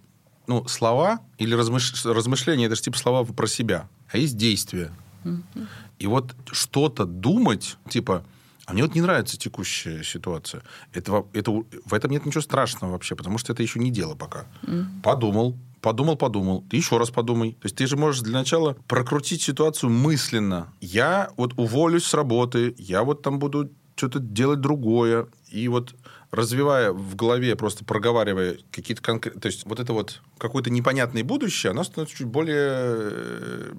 ну, 0.47 0.67
слова 0.67 1.19
или 1.37 1.53
размыш... 1.53 2.05
размышления, 2.05 2.65
это 2.65 2.75
же 2.75 2.81
типа 2.81 2.97
слова 2.97 3.23
про 3.23 3.47
себя, 3.47 3.87
а 4.11 4.17
есть 4.17 4.35
действия. 4.35 4.91
Mm-hmm. 5.23 5.67
И 5.99 6.07
вот 6.07 6.35
что-то 6.51 7.05
думать, 7.05 7.77
типа, 7.87 8.25
а 8.71 8.73
мне 8.73 8.83
вот 8.83 8.95
не 8.95 9.01
нравится 9.01 9.37
текущая 9.37 10.01
ситуация. 10.01 10.63
Это, 10.93 11.25
это, 11.33 11.51
в 11.51 11.93
этом 11.93 12.09
нет 12.09 12.25
ничего 12.25 12.39
страшного 12.39 12.93
вообще, 12.93 13.17
потому 13.17 13.37
что 13.37 13.51
это 13.51 13.61
еще 13.61 13.79
не 13.79 13.91
дело 13.91 14.15
пока. 14.15 14.45
Mm. 14.63 15.01
Подумал, 15.03 15.57
подумал, 15.81 16.15
подумал. 16.15 16.63
Ты 16.69 16.77
еще 16.77 16.97
раз 16.97 17.09
подумай. 17.09 17.51
То 17.53 17.65
есть 17.65 17.75
ты 17.75 17.85
же 17.85 17.97
можешь 17.97 18.21
для 18.21 18.31
начала 18.39 18.77
прокрутить 18.87 19.41
ситуацию 19.41 19.89
мысленно. 19.89 20.73
Я 20.79 21.31
вот 21.35 21.51
уволюсь 21.57 22.05
с 22.05 22.13
работы, 22.13 22.73
я 22.77 23.03
вот 23.03 23.23
там 23.23 23.39
буду 23.39 23.69
что-то 23.97 24.19
делать 24.19 24.61
другое. 24.61 25.27
И 25.49 25.67
вот 25.67 25.93
развивая 26.31 26.93
в 26.93 27.17
голове, 27.17 27.57
просто 27.57 27.83
проговаривая 27.83 28.57
какие-то 28.71 29.03
конкретные... 29.03 29.41
То 29.41 29.47
есть 29.47 29.65
вот 29.65 29.81
это 29.81 29.91
вот 29.91 30.21
какое-то 30.37 30.69
непонятное 30.69 31.25
будущее, 31.25 31.71
оно 31.71 31.83
становится 31.83 32.15
чуть 32.15 32.27
более 32.27 32.55
э, 32.61 33.73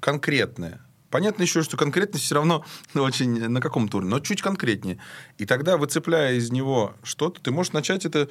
конкретное. 0.00 0.80
Понятно 1.12 1.42
еще, 1.42 1.62
что 1.62 1.76
конкретность 1.76 2.24
все 2.24 2.34
равно 2.34 2.64
очень 2.94 3.46
на 3.48 3.60
каком-то 3.60 3.98
уровне, 3.98 4.10
но 4.10 4.20
чуть 4.20 4.40
конкретнее. 4.40 4.98
И 5.36 5.44
тогда, 5.44 5.76
выцепляя 5.76 6.32
из 6.32 6.50
него 6.50 6.94
что-то, 7.02 7.38
ты 7.40 7.50
можешь 7.50 7.74
начать 7.74 8.06
это 8.06 8.30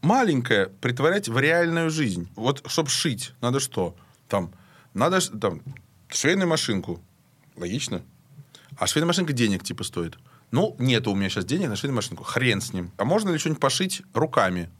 маленькое 0.00 0.68
притворять 0.68 1.28
в 1.28 1.36
реальную 1.38 1.90
жизнь. 1.90 2.30
Вот, 2.36 2.62
чтобы 2.68 2.88
шить, 2.88 3.32
надо 3.40 3.58
что? 3.58 3.96
Там, 4.28 4.52
надо 4.94 5.20
там, 5.20 5.60
швейную 6.08 6.48
машинку. 6.48 7.02
Логично. 7.56 8.00
А 8.78 8.86
швейная 8.86 9.08
машинка 9.08 9.32
денег 9.32 9.64
типа 9.64 9.82
стоит. 9.82 10.16
Ну, 10.52 10.76
нет 10.78 11.08
у 11.08 11.16
меня 11.16 11.30
сейчас 11.30 11.44
денег 11.44 11.68
на 11.68 11.74
швейную 11.74 11.96
машинку. 11.96 12.22
Хрен 12.22 12.60
с 12.60 12.72
ним. 12.72 12.92
А 12.96 13.04
можно 13.04 13.30
ли 13.30 13.38
что-нибудь 13.38 13.60
пошить 13.60 14.02
руками? 14.14 14.70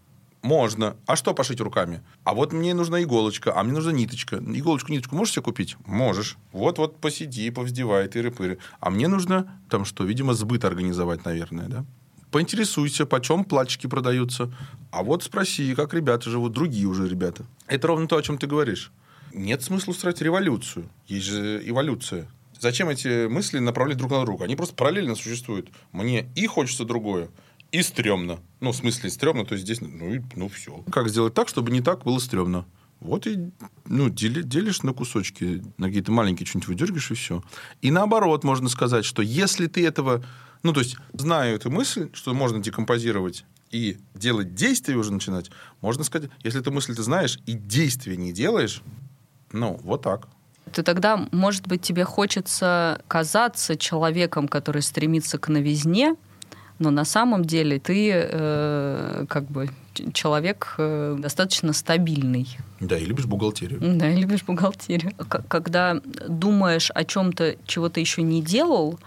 Можно. 0.42 0.96
А 1.07 1.16
что 1.16 1.35
пошить 1.35 1.61
руками? 1.61 2.03
А 2.24 2.35
вот 2.35 2.53
мне 2.53 2.72
нужна 2.72 3.03
иголочка, 3.03 3.53
а 3.55 3.62
мне 3.62 3.74
нужна 3.74 3.92
ниточка. 3.92 4.37
Иголочку, 4.37 4.90
ниточку 4.90 5.14
можешь 5.14 5.35
себе 5.35 5.42
купить? 5.42 5.76
Можешь. 5.85 6.38
Вот-вот 6.53 6.98
посиди, 6.98 7.50
повздевай, 7.50 8.07
тыры-пыры. 8.07 8.59
А 8.81 8.90
мне 8.90 9.07
нужно, 9.07 9.61
там 9.68 9.85
что, 9.85 10.05
видимо, 10.05 10.33
сбыт 10.33 10.64
организовать, 10.64 11.24
наверное, 11.24 11.68
да? 11.68 11.85
Поинтересуйся, 12.31 13.07
почем 13.07 13.44
платчики 13.44 13.87
продаются. 13.87 14.53
А 14.92 15.03
вот 15.03 15.24
спроси, 15.24 15.74
как 15.74 15.92
ребята 15.92 16.31
живут, 16.31 16.53
другие 16.53 16.87
уже 16.87 17.09
ребята. 17.09 17.44
Это 17.66 17.88
ровно 17.88 18.07
то, 18.07 18.16
о 18.16 18.22
чем 18.22 18.38
ты 18.38 18.46
говоришь. 18.46 18.92
Нет 19.35 19.62
смысла 19.62 19.90
устраивать 19.90 20.22
революцию. 20.22 20.88
Есть 21.07 21.26
же 21.26 21.61
эволюция. 21.64 22.29
Зачем 22.59 22.88
эти 22.88 23.26
мысли 23.26 23.59
направлять 23.59 23.96
друг 23.96 24.11
на 24.11 24.24
друга? 24.24 24.44
Они 24.44 24.55
просто 24.55 24.74
параллельно 24.74 25.14
существуют. 25.14 25.70
Мне 25.92 26.31
и 26.37 26.46
хочется 26.46 26.85
другое, 26.85 27.31
и 27.72 27.83
стрёмно. 27.83 28.40
Ну, 28.61 28.72
в 28.72 28.76
смысле 28.76 29.11
стрёмно, 29.11 29.44
то 29.44 29.54
есть 29.54 29.64
здесь, 29.64 29.80
ну, 29.80 30.14
и, 30.14 30.20
ну 30.35 30.48
все. 30.48 30.85
Как 30.90 31.09
сделать 31.09 31.35
так, 31.35 31.48
чтобы 31.48 31.70
не 31.70 31.80
так 31.80 32.04
было 32.04 32.18
стрёмно? 32.18 32.66
Вот 33.00 33.26
и 33.26 33.50
ну, 33.87 34.11
дели, 34.11 34.42
делишь 34.42 34.83
на 34.83 34.92
кусочки, 34.92 35.62
на 35.78 35.87
какие-то 35.87 36.12
маленькие 36.12 36.46
что-нибудь 36.46 36.68
выдергиваешь, 36.68 37.11
и 37.11 37.14
все. 37.14 37.42
И 37.80 37.90
наоборот, 37.90 38.44
можно 38.44 38.68
сказать, 38.68 39.04
что 39.04 39.22
если 39.22 39.66
ты 39.66 39.87
этого... 39.87 40.24
Ну, 40.62 40.74
то 40.74 40.80
есть, 40.80 40.96
знаю 41.14 41.56
эту 41.56 41.70
мысль, 41.70 42.11
что 42.12 42.35
можно 42.35 42.59
декомпозировать 42.59 43.46
и 43.70 43.96
делать 44.14 44.54
действия 44.54 44.96
уже 44.96 45.12
начинать, 45.12 45.50
можно 45.80 46.04
сказать, 46.04 46.30
если 46.42 46.61
эту 46.61 46.72
мысль 46.72 46.94
ты 46.94 47.02
знаешь 47.02 47.38
и 47.46 47.52
действия 47.52 48.16
не 48.16 48.33
делаешь, 48.33 48.83
ну, 49.52 49.80
вот 49.83 50.02
так. 50.02 50.28
Ты 50.72 50.83
тогда, 50.83 51.26
может 51.33 51.66
быть, 51.66 51.80
тебе 51.80 52.04
хочется 52.04 53.02
казаться 53.09 53.76
человеком, 53.76 54.46
который 54.46 54.83
стремится 54.83 55.38
к 55.38 55.48
новизне, 55.48 56.16
но 56.80 56.90
на 56.90 57.04
самом 57.04 57.44
деле 57.44 57.78
ты 57.78 58.10
э, 58.10 59.26
как 59.28 59.44
бы 59.44 59.68
человек 60.12 60.74
э, 60.78 61.16
достаточно 61.18 61.72
стабильный. 61.74 62.48
Да, 62.80 62.96
и 62.96 63.04
любишь 63.04 63.26
бухгалтерию. 63.26 63.78
Да, 63.80 64.10
и 64.10 64.16
любишь 64.16 64.42
бухгалтерию. 64.42 65.12
Когда 65.48 66.00
думаешь 66.26 66.90
о 66.94 67.04
чем-то, 67.04 67.56
чего 67.66 67.90
ты 67.90 68.00
еще 68.00 68.22
не 68.22 68.42
делал, 68.42 68.98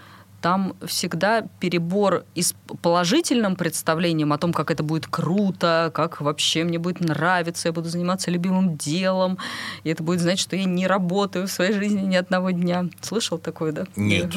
там 0.44 0.76
всегда 0.86 1.48
перебор 1.62 2.26
и 2.36 2.42
с 2.42 2.54
положительным 2.82 3.56
представлением 3.56 4.34
о 4.34 4.38
том, 4.38 4.52
как 4.52 4.72
это 4.72 4.84
будет 4.84 5.08
круто, 5.08 5.90
как 5.96 6.20
вообще 6.20 6.66
мне 6.66 6.80
будет 6.80 7.00
нравиться, 7.00 7.70
я 7.70 7.72
буду 7.72 7.88
заниматься 7.88 8.30
любимым 8.30 8.76
делом, 8.76 9.38
и 9.86 9.90
это 9.90 10.04
будет 10.04 10.20
значить, 10.20 10.42
что 10.42 10.58
я 10.58 10.66
не 10.66 10.86
работаю 10.86 11.48
в 11.48 11.52
своей 11.52 11.72
жизни 11.72 12.02
ни 12.02 12.18
одного 12.18 12.52
дня. 12.52 12.90
Слышал 13.00 13.38
такое, 13.38 13.72
да? 13.72 13.86
Нет. 13.96 14.34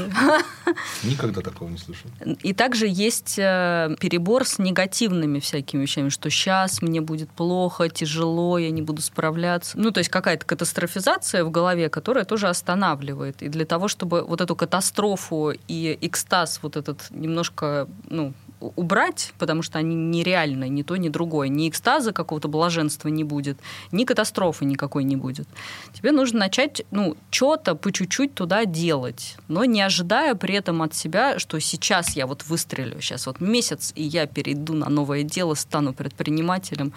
Никогда 1.02 1.40
такого 1.40 1.70
не 1.70 1.78
слышал. 1.78 2.08
И 2.40 2.52
также 2.52 2.86
есть 2.86 3.36
э, 3.36 3.96
перебор 3.98 4.44
с 4.46 4.60
негативными 4.60 5.40
всякими 5.40 5.82
вещами, 5.82 6.10
что 6.10 6.30
сейчас 6.30 6.82
мне 6.82 7.00
будет 7.00 7.30
плохо, 7.30 7.88
тяжело, 7.88 8.58
я 8.58 8.70
не 8.70 8.82
буду 8.82 9.02
справляться. 9.02 9.76
Ну, 9.76 9.90
то 9.90 9.98
есть 9.98 10.10
какая-то 10.10 10.46
катастрофизация 10.46 11.42
в 11.42 11.50
голове, 11.50 11.88
которая 11.88 12.24
тоже 12.24 12.46
останавливает. 12.46 13.42
И 13.42 13.48
для 13.48 13.64
того, 13.64 13.88
чтобы 13.88 14.22
вот 14.22 14.40
эту 14.40 14.54
катастрофу 14.54 15.52
и 15.66 15.95
экстаз 16.00 16.60
вот 16.62 16.76
этот 16.76 17.06
немножко, 17.10 17.88
ну, 18.08 18.32
убрать, 18.60 19.32
потому 19.38 19.62
что 19.62 19.78
они 19.78 19.94
нереальны, 19.94 20.68
ни 20.68 20.82
то, 20.82 20.96
ни 20.96 21.08
другое. 21.08 21.48
Ни 21.48 21.68
экстаза 21.68 22.12
какого-то 22.12 22.48
блаженства 22.48 23.08
не 23.08 23.24
будет, 23.24 23.58
ни 23.92 24.04
катастрофы 24.04 24.64
никакой 24.64 25.04
не 25.04 25.16
будет. 25.16 25.46
Тебе 25.92 26.12
нужно 26.12 26.40
начать, 26.40 26.82
ну, 26.90 27.16
что-то 27.30 27.74
по 27.74 27.92
чуть-чуть 27.92 28.34
туда 28.34 28.64
делать, 28.64 29.36
но 29.48 29.64
не 29.64 29.82
ожидая 29.82 30.34
при 30.34 30.54
этом 30.54 30.82
от 30.82 30.94
себя, 30.94 31.38
что 31.38 31.58
сейчас 31.60 32.16
я 32.16 32.26
вот 32.26 32.44
выстрелю, 32.46 33.00
сейчас 33.00 33.26
вот 33.26 33.40
месяц, 33.40 33.92
и 33.94 34.02
я 34.02 34.26
перейду 34.26 34.72
на 34.74 34.88
новое 34.88 35.22
дело, 35.22 35.54
стану 35.54 35.92
предпринимателем. 35.92 36.92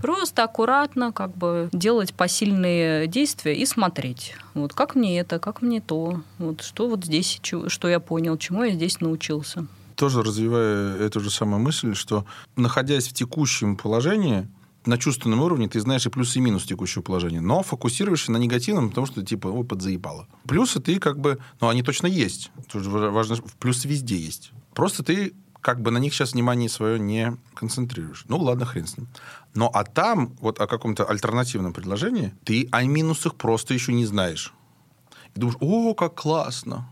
Просто 0.00 0.44
аккуратно 0.44 1.12
как 1.12 1.36
бы 1.36 1.68
делать 1.72 2.14
посильные 2.14 3.06
действия 3.06 3.54
и 3.54 3.66
смотреть. 3.66 4.34
Вот 4.54 4.72
как 4.72 4.94
мне 4.94 5.18
это, 5.18 5.38
как 5.38 5.62
мне 5.62 5.80
то, 5.80 6.22
вот 6.38 6.62
что 6.62 6.88
вот 6.88 7.04
здесь, 7.04 7.40
что 7.42 7.88
я 7.88 8.00
понял, 8.00 8.36
чему 8.36 8.64
я 8.64 8.72
здесь 8.72 9.00
научился 9.00 9.66
тоже 9.96 10.22
развивая 10.22 10.96
эту 10.98 11.20
же 11.20 11.30
самую 11.30 11.60
мысль, 11.60 11.94
что 11.94 12.26
находясь 12.56 13.08
в 13.08 13.12
текущем 13.12 13.76
положении, 13.76 14.48
на 14.86 14.98
чувственном 14.98 15.40
уровне 15.40 15.68
ты 15.68 15.80
знаешь 15.80 16.06
и 16.06 16.10
плюсы, 16.10 16.38
и 16.38 16.42
минусы 16.42 16.66
текущего 16.66 17.02
положения, 17.02 17.40
но 17.40 17.62
фокусируешься 17.62 18.32
на 18.32 18.36
негативном, 18.36 18.90
потому 18.90 19.06
что 19.06 19.22
типа, 19.22 19.48
о, 19.48 19.64
подзаебало. 19.64 20.28
Плюсы 20.46 20.80
ты 20.80 20.98
как 20.98 21.18
бы, 21.18 21.38
ну, 21.60 21.68
они 21.68 21.82
точно 21.82 22.06
есть. 22.06 22.50
Тут 22.70 22.84
важно, 22.86 23.36
плюсы 23.58 23.88
везде 23.88 24.16
есть. 24.16 24.52
Просто 24.74 25.02
ты 25.02 25.34
как 25.60 25.80
бы 25.80 25.90
на 25.90 25.96
них 25.96 26.12
сейчас 26.12 26.34
внимание 26.34 26.68
свое 26.68 26.98
не 26.98 27.38
концентрируешь. 27.54 28.26
Ну, 28.28 28.36
ладно, 28.36 28.66
хрен 28.66 28.86
с 28.86 28.98
ним. 28.98 29.08
Но 29.54 29.70
а 29.72 29.84
там, 29.84 30.36
вот 30.40 30.60
о 30.60 30.66
каком-то 30.66 31.04
альтернативном 31.04 31.72
предложении, 31.72 32.34
ты 32.44 32.68
о 32.70 32.84
минусах 32.84 33.34
просто 33.36 33.72
еще 33.72 33.94
не 33.94 34.04
знаешь. 34.04 34.52
И 35.34 35.40
думаешь, 35.40 35.56
о, 35.60 35.94
как 35.94 36.14
классно, 36.14 36.86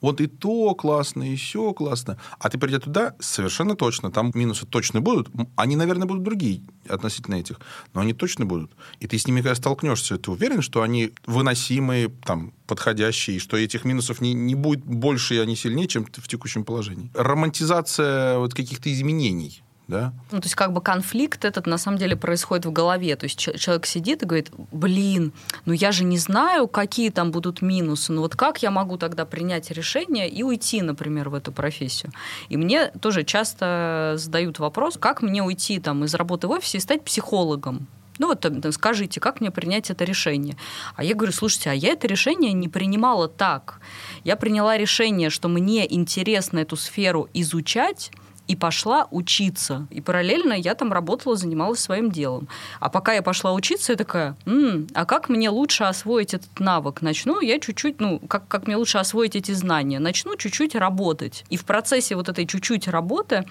вот 0.00 0.20
и 0.20 0.26
то 0.26 0.74
классно, 0.74 1.32
и 1.32 1.36
все 1.36 1.72
классно. 1.72 2.18
А 2.38 2.48
ты 2.48 2.58
придя 2.58 2.78
туда, 2.78 3.14
совершенно 3.18 3.76
точно, 3.76 4.10
там 4.10 4.30
минусы 4.34 4.66
точно 4.66 5.00
будут. 5.00 5.28
Они, 5.56 5.76
наверное, 5.76 6.06
будут 6.06 6.22
другие 6.22 6.62
относительно 6.88 7.36
этих, 7.36 7.60
но 7.94 8.00
они 8.00 8.12
точно 8.12 8.46
будут. 8.46 8.72
И 9.00 9.06
ты 9.06 9.18
с 9.18 9.26
ними, 9.26 9.40
когда 9.40 9.54
столкнешься, 9.54 10.18
ты 10.18 10.30
уверен, 10.30 10.62
что 10.62 10.82
они 10.82 11.12
выносимые, 11.26 12.08
там, 12.24 12.52
подходящие, 12.66 13.38
что 13.38 13.56
этих 13.56 13.84
минусов 13.84 14.20
не, 14.20 14.34
не 14.34 14.54
будет 14.54 14.84
больше, 14.84 15.36
и 15.36 15.38
они 15.38 15.56
сильнее, 15.56 15.88
чем 15.88 16.04
в 16.04 16.28
текущем 16.28 16.64
положении. 16.64 17.10
Романтизация 17.14 18.38
вот 18.38 18.54
каких-то 18.54 18.92
изменений 18.92 19.62
да? 19.88 20.12
Ну, 20.32 20.40
то 20.40 20.46
есть 20.46 20.54
как 20.54 20.72
бы 20.72 20.80
конфликт 20.80 21.44
этот 21.44 21.66
на 21.66 21.78
самом 21.78 21.98
деле 21.98 22.16
происходит 22.16 22.66
в 22.66 22.72
голове. 22.72 23.14
То 23.16 23.24
есть 23.24 23.38
человек 23.38 23.86
сидит 23.86 24.22
и 24.22 24.26
говорит, 24.26 24.50
блин, 24.72 25.32
ну 25.64 25.72
я 25.72 25.92
же 25.92 26.04
не 26.04 26.18
знаю, 26.18 26.66
какие 26.66 27.10
там 27.10 27.30
будут 27.30 27.62
минусы, 27.62 28.12
ну 28.12 28.22
вот 28.22 28.36
как 28.36 28.62
я 28.62 28.70
могу 28.70 28.98
тогда 28.98 29.24
принять 29.24 29.70
решение 29.70 30.28
и 30.28 30.42
уйти, 30.42 30.82
например, 30.82 31.28
в 31.28 31.34
эту 31.34 31.52
профессию? 31.52 32.12
И 32.48 32.56
мне 32.56 32.88
тоже 33.00 33.24
часто 33.24 34.14
задают 34.16 34.58
вопрос, 34.58 34.96
как 34.98 35.22
мне 35.22 35.42
уйти 35.42 35.78
там 35.78 36.04
из 36.04 36.14
работы 36.14 36.48
в 36.48 36.50
офисе 36.50 36.78
и 36.78 36.80
стать 36.80 37.04
психологом? 37.04 37.86
Ну 38.18 38.28
вот 38.28 38.40
там, 38.40 38.72
скажите, 38.72 39.20
как 39.20 39.40
мне 39.40 39.50
принять 39.50 39.90
это 39.90 40.04
решение? 40.04 40.56
А 40.94 41.04
я 41.04 41.14
говорю, 41.14 41.32
слушайте, 41.32 41.70
а 41.70 41.74
я 41.74 41.90
это 41.90 42.06
решение 42.06 42.52
не 42.52 42.68
принимала 42.68 43.28
так. 43.28 43.80
Я 44.24 44.36
приняла 44.36 44.78
решение, 44.78 45.30
что 45.30 45.48
мне 45.48 45.92
интересно 45.92 46.60
эту 46.60 46.76
сферу 46.76 47.28
изучать, 47.34 48.10
и 48.48 48.56
пошла 48.56 49.08
учиться. 49.10 49.86
И 49.90 50.00
параллельно 50.00 50.52
я 50.52 50.74
там 50.74 50.92
работала, 50.92 51.36
занималась 51.36 51.80
своим 51.80 52.10
делом. 52.10 52.48
А 52.80 52.88
пока 52.88 53.12
я 53.12 53.22
пошла 53.22 53.52
учиться, 53.52 53.92
я 53.92 53.96
такая, 53.96 54.36
М, 54.46 54.86
а 54.94 55.04
как 55.04 55.28
мне 55.28 55.50
лучше 55.50 55.84
освоить 55.84 56.34
этот 56.34 56.60
навык? 56.60 57.02
Начну 57.02 57.40
я 57.40 57.58
чуть-чуть, 57.58 58.00
ну, 58.00 58.18
как, 58.20 58.48
как 58.48 58.66
мне 58.66 58.76
лучше 58.76 58.98
освоить 58.98 59.36
эти 59.36 59.52
знания? 59.52 59.98
Начну 59.98 60.36
чуть-чуть 60.36 60.74
работать. 60.74 61.44
И 61.50 61.56
в 61.56 61.64
процессе 61.64 62.16
вот 62.16 62.28
этой 62.28 62.46
чуть-чуть 62.46 62.88
работы 62.88 63.44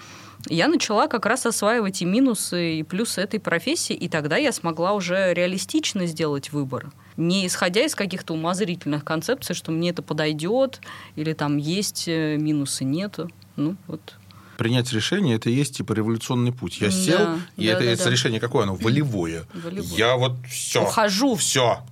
я 0.48 0.68
начала 0.68 1.08
как 1.08 1.26
раз 1.26 1.46
осваивать 1.46 2.02
и 2.02 2.04
минусы, 2.04 2.76
и 2.76 2.82
плюсы 2.82 3.20
этой 3.20 3.40
профессии, 3.40 3.94
и 3.94 4.08
тогда 4.08 4.36
я 4.36 4.52
смогла 4.52 4.92
уже 4.92 5.34
реалистично 5.34 6.06
сделать 6.06 6.52
выбор. 6.52 6.90
Не 7.16 7.46
исходя 7.46 7.84
из 7.84 7.94
каких-то 7.94 8.34
умозрительных 8.34 9.04
концепций, 9.04 9.54
что 9.54 9.72
мне 9.72 9.90
это 9.90 10.02
подойдет, 10.02 10.80
или 11.16 11.32
там 11.32 11.56
есть 11.56 12.04
э, 12.06 12.36
минусы, 12.36 12.84
нету. 12.84 13.30
Ну, 13.56 13.76
вот 13.86 14.16
принять 14.56 14.92
решение 14.92 15.36
это 15.36 15.50
и 15.50 15.54
есть 15.54 15.76
типа 15.76 15.92
революционный 15.92 16.52
путь. 16.52 16.80
Я 16.80 16.90
сел, 16.90 17.18
да, 17.18 17.38
и 17.56 17.66
да, 17.66 17.72
это, 17.72 17.84
да, 17.84 17.90
это 17.90 18.04
да. 18.04 18.10
решение 18.10 18.40
какое 18.40 18.64
оно? 18.64 18.74
Волевое. 18.74 19.46
Волевое. 19.54 19.96
Я 19.96 20.16
вот 20.16 20.36
все. 20.48 20.82
Ухожу. 20.82 21.36
Все. 21.36 21.82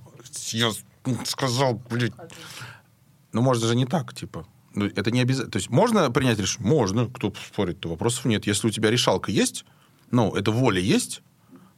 Я 0.51 0.71
сказал, 1.25 1.81
блядь. 1.89 2.13
Ну, 3.31 3.41
может, 3.41 3.61
даже 3.61 3.75
не 3.75 3.85
так, 3.85 4.13
типа. 4.13 4.47
Ну, 4.73 4.85
это 4.85 5.11
не 5.11 5.21
обязательно. 5.21 5.51
То 5.51 5.57
есть 5.57 5.69
можно 5.69 6.09
принять 6.11 6.39
решение? 6.39 6.69
Можно. 6.69 7.07
Кто 7.07 7.33
спорит, 7.47 7.79
то 7.79 7.89
вопросов 7.89 8.25
нет. 8.25 8.47
Если 8.47 8.67
у 8.67 8.71
тебя 8.71 8.91
решалка 8.91 9.31
есть, 9.31 9.65
ну, 10.11 10.33
это 10.35 10.51
воля 10.51 10.81
есть, 10.81 11.21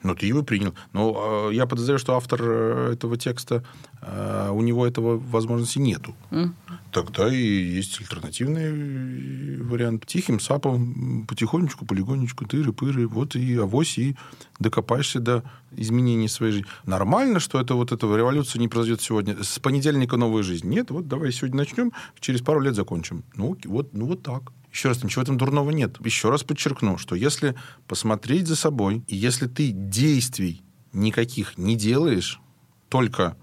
ну, 0.04 0.16
ты 0.16 0.28
его 0.28 0.44
принял. 0.44 0.74
Но 0.94 1.50
э, 1.50 1.56
я 1.56 1.66
подозреваю, 1.66 2.00
что 2.00 2.16
автор 2.16 2.40
э, 2.44 2.94
этого 2.94 3.18
текста, 3.18 3.64
э, 4.02 4.50
у 4.52 4.62
него 4.62 4.86
этого 4.86 5.18
возможности 5.18 5.80
нету. 5.80 6.16
Mm. 6.32 6.52
Тогда 6.92 7.34
и 7.34 7.38
есть 7.78 8.00
альтернативный 8.00 9.62
вариант. 9.64 10.06
Тихим 10.06 10.40
сапом, 10.40 11.26
потихонечку, 11.28 11.86
полигонечку, 11.86 12.46
тыры-пыры, 12.46 13.08
вот 13.08 13.36
и 13.36 13.56
авось, 13.58 13.98
и 13.98 14.16
докопаешься 14.60 15.20
до 15.20 15.44
изменений 15.76 16.28
своей 16.28 16.54
жизни. 16.54 16.70
Нормально, 16.86 17.40
что 17.40 17.60
это 17.60 17.74
вот 17.74 17.92
эта 17.92 18.06
революция 18.16 18.60
не 18.60 18.68
произойдет 18.68 19.02
сегодня. 19.02 19.44
С 19.44 19.60
понедельника 19.60 20.18
новая 20.18 20.44
жизнь. 20.44 20.70
Нет, 20.70 20.92
вот 20.92 21.08
давай 21.08 21.32
сегодня 21.32 21.58
начнем, 21.58 21.92
через 22.20 22.42
пару 22.42 22.60
лет 22.60 22.76
закончим. 22.76 23.24
Ну, 23.36 23.58
вот, 23.66 23.94
ну 23.94 24.06
вот 24.06 24.22
так. 24.22 24.52
Еще 24.78 24.90
раз, 24.90 25.04
ничего 25.04 25.22
в 25.22 25.24
этом 25.24 25.40
дурного 25.40 25.72
нет. 25.72 25.98
Еще 26.06 26.30
раз 26.30 26.44
подчеркну, 26.44 27.00
что 27.00 27.16
если 27.16 27.56
посмотреть 27.88 28.46
за 28.46 28.56
собой, 28.56 29.04
и 29.08 29.16
если 29.16 29.48
ты 29.48 29.72
действий 29.72 30.62
никаких 30.94 31.58
не 31.58 31.76
делаешь, 31.76 32.40
только 32.88 33.36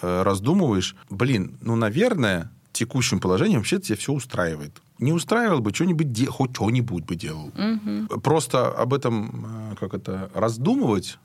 э, 0.00 0.22
раздумываешь, 0.22 0.96
блин, 1.10 1.58
ну, 1.60 1.76
наверное, 1.76 2.50
текущим 2.72 3.20
положением 3.20 3.58
вообще 3.58 3.78
тебя 3.78 3.98
все 3.98 4.14
устраивает. 4.14 4.80
Не 4.98 5.12
устраивал 5.12 5.60
бы, 5.60 5.74
что-нибудь 5.74 6.12
де- 6.12 6.30
хоть 6.30 6.52
что-нибудь 6.56 7.04
бы 7.04 7.14
делал. 7.14 7.48
Угу. 7.48 8.18
Просто 8.20 8.68
об 8.68 8.94
этом, 8.94 9.72
э, 9.72 9.76
как 9.78 9.92
это, 9.92 10.30
раздумывать, 10.32 11.18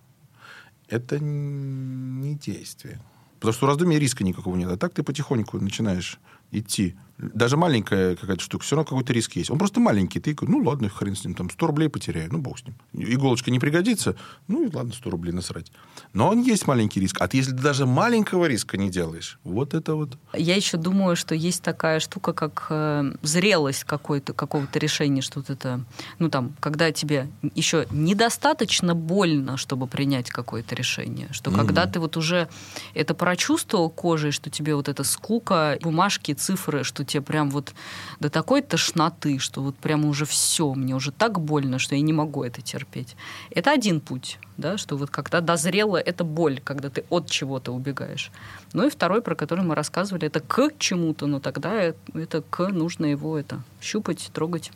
это 0.90 1.18
не 1.18 2.36
действие. 2.36 3.00
Потому 3.40 3.54
что 3.54 3.68
у 3.68 3.70
раздумья 3.70 4.00
риска 4.00 4.26
никакого 4.26 4.58
нет. 4.58 4.70
А 4.70 4.76
так 4.76 4.94
ты 4.94 5.02
потихоньку 5.02 5.62
начинаешь 5.62 6.20
идти 6.52 6.96
даже 7.18 7.56
маленькая 7.56 8.16
какая-то 8.16 8.42
штука, 8.42 8.66
все 8.66 8.76
равно 8.76 8.90
какой-то 8.90 9.14
риск 9.14 9.36
есть. 9.38 9.50
Он 9.50 9.58
просто 9.58 9.80
маленький. 9.80 10.20
Ты 10.20 10.36
ну 10.42 10.62
ладно, 10.64 10.90
хрен 10.90 11.16
с 11.16 11.24
ним, 11.24 11.34
там 11.34 11.50
100 11.50 11.68
рублей 11.68 11.90
потеряю, 11.90 12.32
ну 12.32 12.40
бог 12.40 12.60
с 12.60 12.66
ним. 12.66 12.76
Иголочка 12.94 13.52
не 13.52 13.60
пригодится, 13.60 14.16
ну 14.48 14.66
и 14.66 14.74
ладно, 14.74 14.94
100 14.94 15.10
рублей 15.10 15.32
насрать. 15.32 15.72
Но 16.14 16.30
он 16.30 16.42
есть 16.42 16.68
маленький 16.68 17.00
риск. 17.00 17.22
А 17.22 17.28
ты, 17.28 17.38
если 17.38 17.52
даже 17.52 17.86
маленького 17.86 18.46
риска 18.46 18.78
не 18.78 18.90
делаешь, 18.90 19.40
вот 19.44 19.74
это 19.74 19.96
вот. 19.96 20.18
Я 20.34 20.56
еще 20.56 20.78
думаю, 20.78 21.16
что 21.16 21.36
есть 21.36 21.62
такая 21.64 22.00
штука, 22.00 22.34
как 22.34 22.68
э, 22.70 23.14
зрелость 23.22 23.86
какой-то, 23.86 24.34
какого-то 24.34 24.78
решения, 24.80 25.22
что 25.22 25.40
вот 25.40 25.50
это, 25.50 25.86
ну 26.20 26.30
там, 26.30 26.54
когда 26.60 26.92
тебе 26.92 27.30
еще 27.56 27.88
недостаточно 27.92 28.94
больно, 28.94 29.56
чтобы 29.56 29.88
принять 29.88 30.30
какое-то 30.30 30.76
решение, 30.76 31.30
что 31.32 31.52
mm 31.52 31.56
когда 31.66 31.88
ты 31.88 32.00
вот 32.00 32.16
уже 32.16 32.48
это 32.94 33.16
прочувствовал 33.16 33.90
кожей, 33.90 34.32
что 34.32 34.50
тебе 34.50 34.76
вот 34.76 34.88
эта 34.88 35.04
скука, 35.04 35.80
бумажки, 35.82 36.35
цифры, 36.36 36.84
что 36.84 37.04
тебе 37.04 37.22
прям 37.22 37.50
вот 37.50 37.74
до 38.20 38.30
такой 38.30 38.62
тошноты, 38.62 39.40
что 39.40 39.62
вот 39.62 39.76
прямо 39.76 40.08
уже 40.08 40.26
все, 40.26 40.74
мне 40.74 40.96
уже 40.96 41.12
так 41.12 41.40
больно, 41.40 41.80
что 41.80 41.96
я 41.96 42.02
не 42.02 42.14
могу 42.14 42.44
это 42.44 42.62
терпеть. 42.62 43.16
Это 43.50 43.72
один 43.72 44.00
путь, 44.02 44.40
да, 44.58 44.78
что 44.78 44.98
вот 44.98 45.10
когда 45.10 45.42
дозрела 45.42 45.98
эта 45.98 46.24
боль, 46.24 46.62
когда 46.64 46.90
ты 46.90 47.06
от 47.10 47.30
чего-то 47.30 47.72
убегаешь. 47.72 48.32
Ну 48.74 48.86
и 48.86 48.90
второй, 48.90 49.22
про 49.22 49.36
который 49.36 49.64
мы 49.64 49.76
рассказывали, 49.76 50.28
это 50.28 50.40
к 50.40 50.72
чему-то, 50.78 51.28
но 51.28 51.40
тогда 51.40 51.74
это 52.14 52.42
к 52.42 52.68
нужно 52.70 53.06
его 53.06 53.38
это 53.38 53.62
щупать, 53.82 54.30
трогать. 54.34 54.72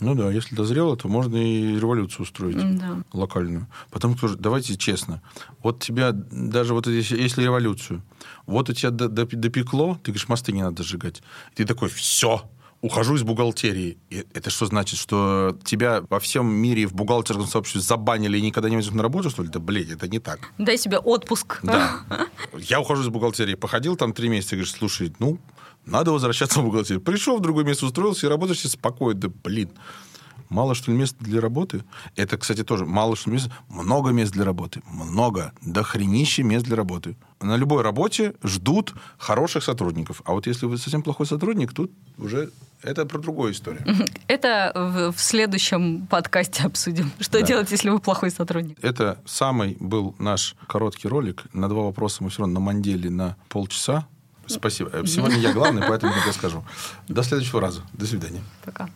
Ну 0.00 0.14
да, 0.14 0.30
если 0.30 0.54
дозрело, 0.54 0.96
то 0.96 1.08
можно 1.08 1.36
и 1.36 1.76
революцию 1.76 2.22
устроить 2.24 2.56
Да. 2.78 3.02
локальную. 3.12 3.66
Потому 3.90 4.16
что, 4.16 4.36
давайте 4.36 4.76
честно, 4.76 5.22
вот 5.62 5.82
тебя 5.82 6.12
даже 6.12 6.74
вот 6.74 6.86
если, 6.86 7.20
если 7.20 7.42
революцию, 7.42 8.02
вот 8.46 8.68
у 8.68 8.72
тебя 8.74 8.90
до- 8.90 9.08
до- 9.08 9.24
допекло, 9.26 9.94
ты 10.02 10.10
говоришь, 10.12 10.28
мосты 10.28 10.52
не 10.52 10.62
надо 10.62 10.82
сжигать. 10.82 11.22
Ты 11.54 11.64
такой, 11.64 11.88
все, 11.88 12.42
ухожу 12.82 13.16
из 13.16 13.22
бухгалтерии. 13.22 13.96
И 14.10 14.26
это 14.34 14.50
что 14.50 14.66
значит, 14.66 14.98
что 15.00 15.58
тебя 15.64 16.02
во 16.10 16.20
всем 16.20 16.46
мире 16.46 16.86
в 16.86 16.92
бухгалтерском 16.94 17.46
сообществе 17.46 17.80
забанили 17.80 18.36
и 18.38 18.42
никогда 18.42 18.68
не 18.68 18.76
возьмут 18.76 18.96
на 18.96 19.02
работу, 19.02 19.30
что 19.30 19.42
ли? 19.42 19.48
Да, 19.48 19.58
блин, 19.60 19.90
это 19.90 20.06
не 20.08 20.18
так. 20.18 20.40
Дай 20.58 20.76
себе 20.76 20.98
отпуск. 20.98 21.60
Да. 21.62 22.00
Я 22.58 22.80
ухожу 22.80 23.02
из 23.02 23.08
бухгалтерии, 23.08 23.54
походил 23.54 23.96
там 23.96 24.12
три 24.12 24.28
месяца, 24.28 24.56
говоришь, 24.56 24.72
слушай, 24.72 25.12
ну, 25.18 25.38
надо 25.86 26.10
возвращаться 26.12 26.60
в 26.60 26.64
бухгалтерию. 26.64 27.00
Пришел 27.00 27.38
в 27.38 27.40
другое 27.40 27.64
место, 27.64 27.86
устроился 27.86 28.26
и 28.26 28.28
работаешь 28.28 28.60
себе 28.60 28.70
спокойно. 28.70 29.20
Да, 29.20 29.28
блин, 29.44 29.70
мало 30.48 30.74
что 30.74 30.90
ли 30.92 30.98
мест 30.98 31.16
для 31.20 31.40
работы? 31.40 31.84
Это, 32.16 32.36
кстати, 32.36 32.62
тоже 32.64 32.84
мало 32.84 33.16
что 33.16 33.30
ли 33.30 33.36
мест. 33.36 33.48
Много 33.68 34.10
мест 34.10 34.32
для 34.32 34.44
работы. 34.44 34.82
Много. 34.90 35.52
До 35.62 35.82
хренища 35.82 36.42
мест 36.42 36.64
для 36.66 36.76
работы. 36.76 37.16
На 37.40 37.56
любой 37.56 37.82
работе 37.82 38.34
ждут 38.42 38.94
хороших 39.18 39.62
сотрудников. 39.62 40.22
А 40.24 40.32
вот 40.32 40.46
если 40.46 40.66
вы 40.66 40.78
совсем 40.78 41.02
плохой 41.02 41.26
сотрудник, 41.26 41.72
тут 41.72 41.92
уже 42.18 42.50
это 42.82 43.04
про 43.06 43.18
другую 43.18 43.52
историю. 43.52 43.82
Это 44.28 44.72
в, 44.74 45.12
в 45.16 45.20
следующем 45.20 46.06
подкасте 46.06 46.62
обсудим. 46.64 47.10
Что 47.20 47.40
Да. 47.40 47.46
делать, 47.46 47.70
если 47.70 47.90
вы 47.90 48.00
плохой 48.00 48.30
сотрудник? 48.30 48.78
Это 48.82 49.18
самый 49.26 49.76
был 49.80 50.14
наш 50.18 50.56
короткий 50.66 51.08
ролик. 51.08 51.44
На 51.52 51.68
два 51.68 51.82
вопроса 51.84 52.22
мы 52.24 52.30
все 52.30 52.40
равно 52.40 52.54
намандели 52.60 53.08
на 53.08 53.36
полчаса. 53.48 54.06
Спасибо. 54.46 54.90
Сегодня 55.06 55.38
я 55.38 55.52
главный, 55.52 55.82
поэтому 55.86 56.12
я 56.26 56.32
скажу. 56.32 56.64
До 57.08 57.22
следующего 57.22 57.60
раза. 57.60 57.82
До 57.92 58.06
свидания. 58.06 58.42
Пока. 58.64 58.88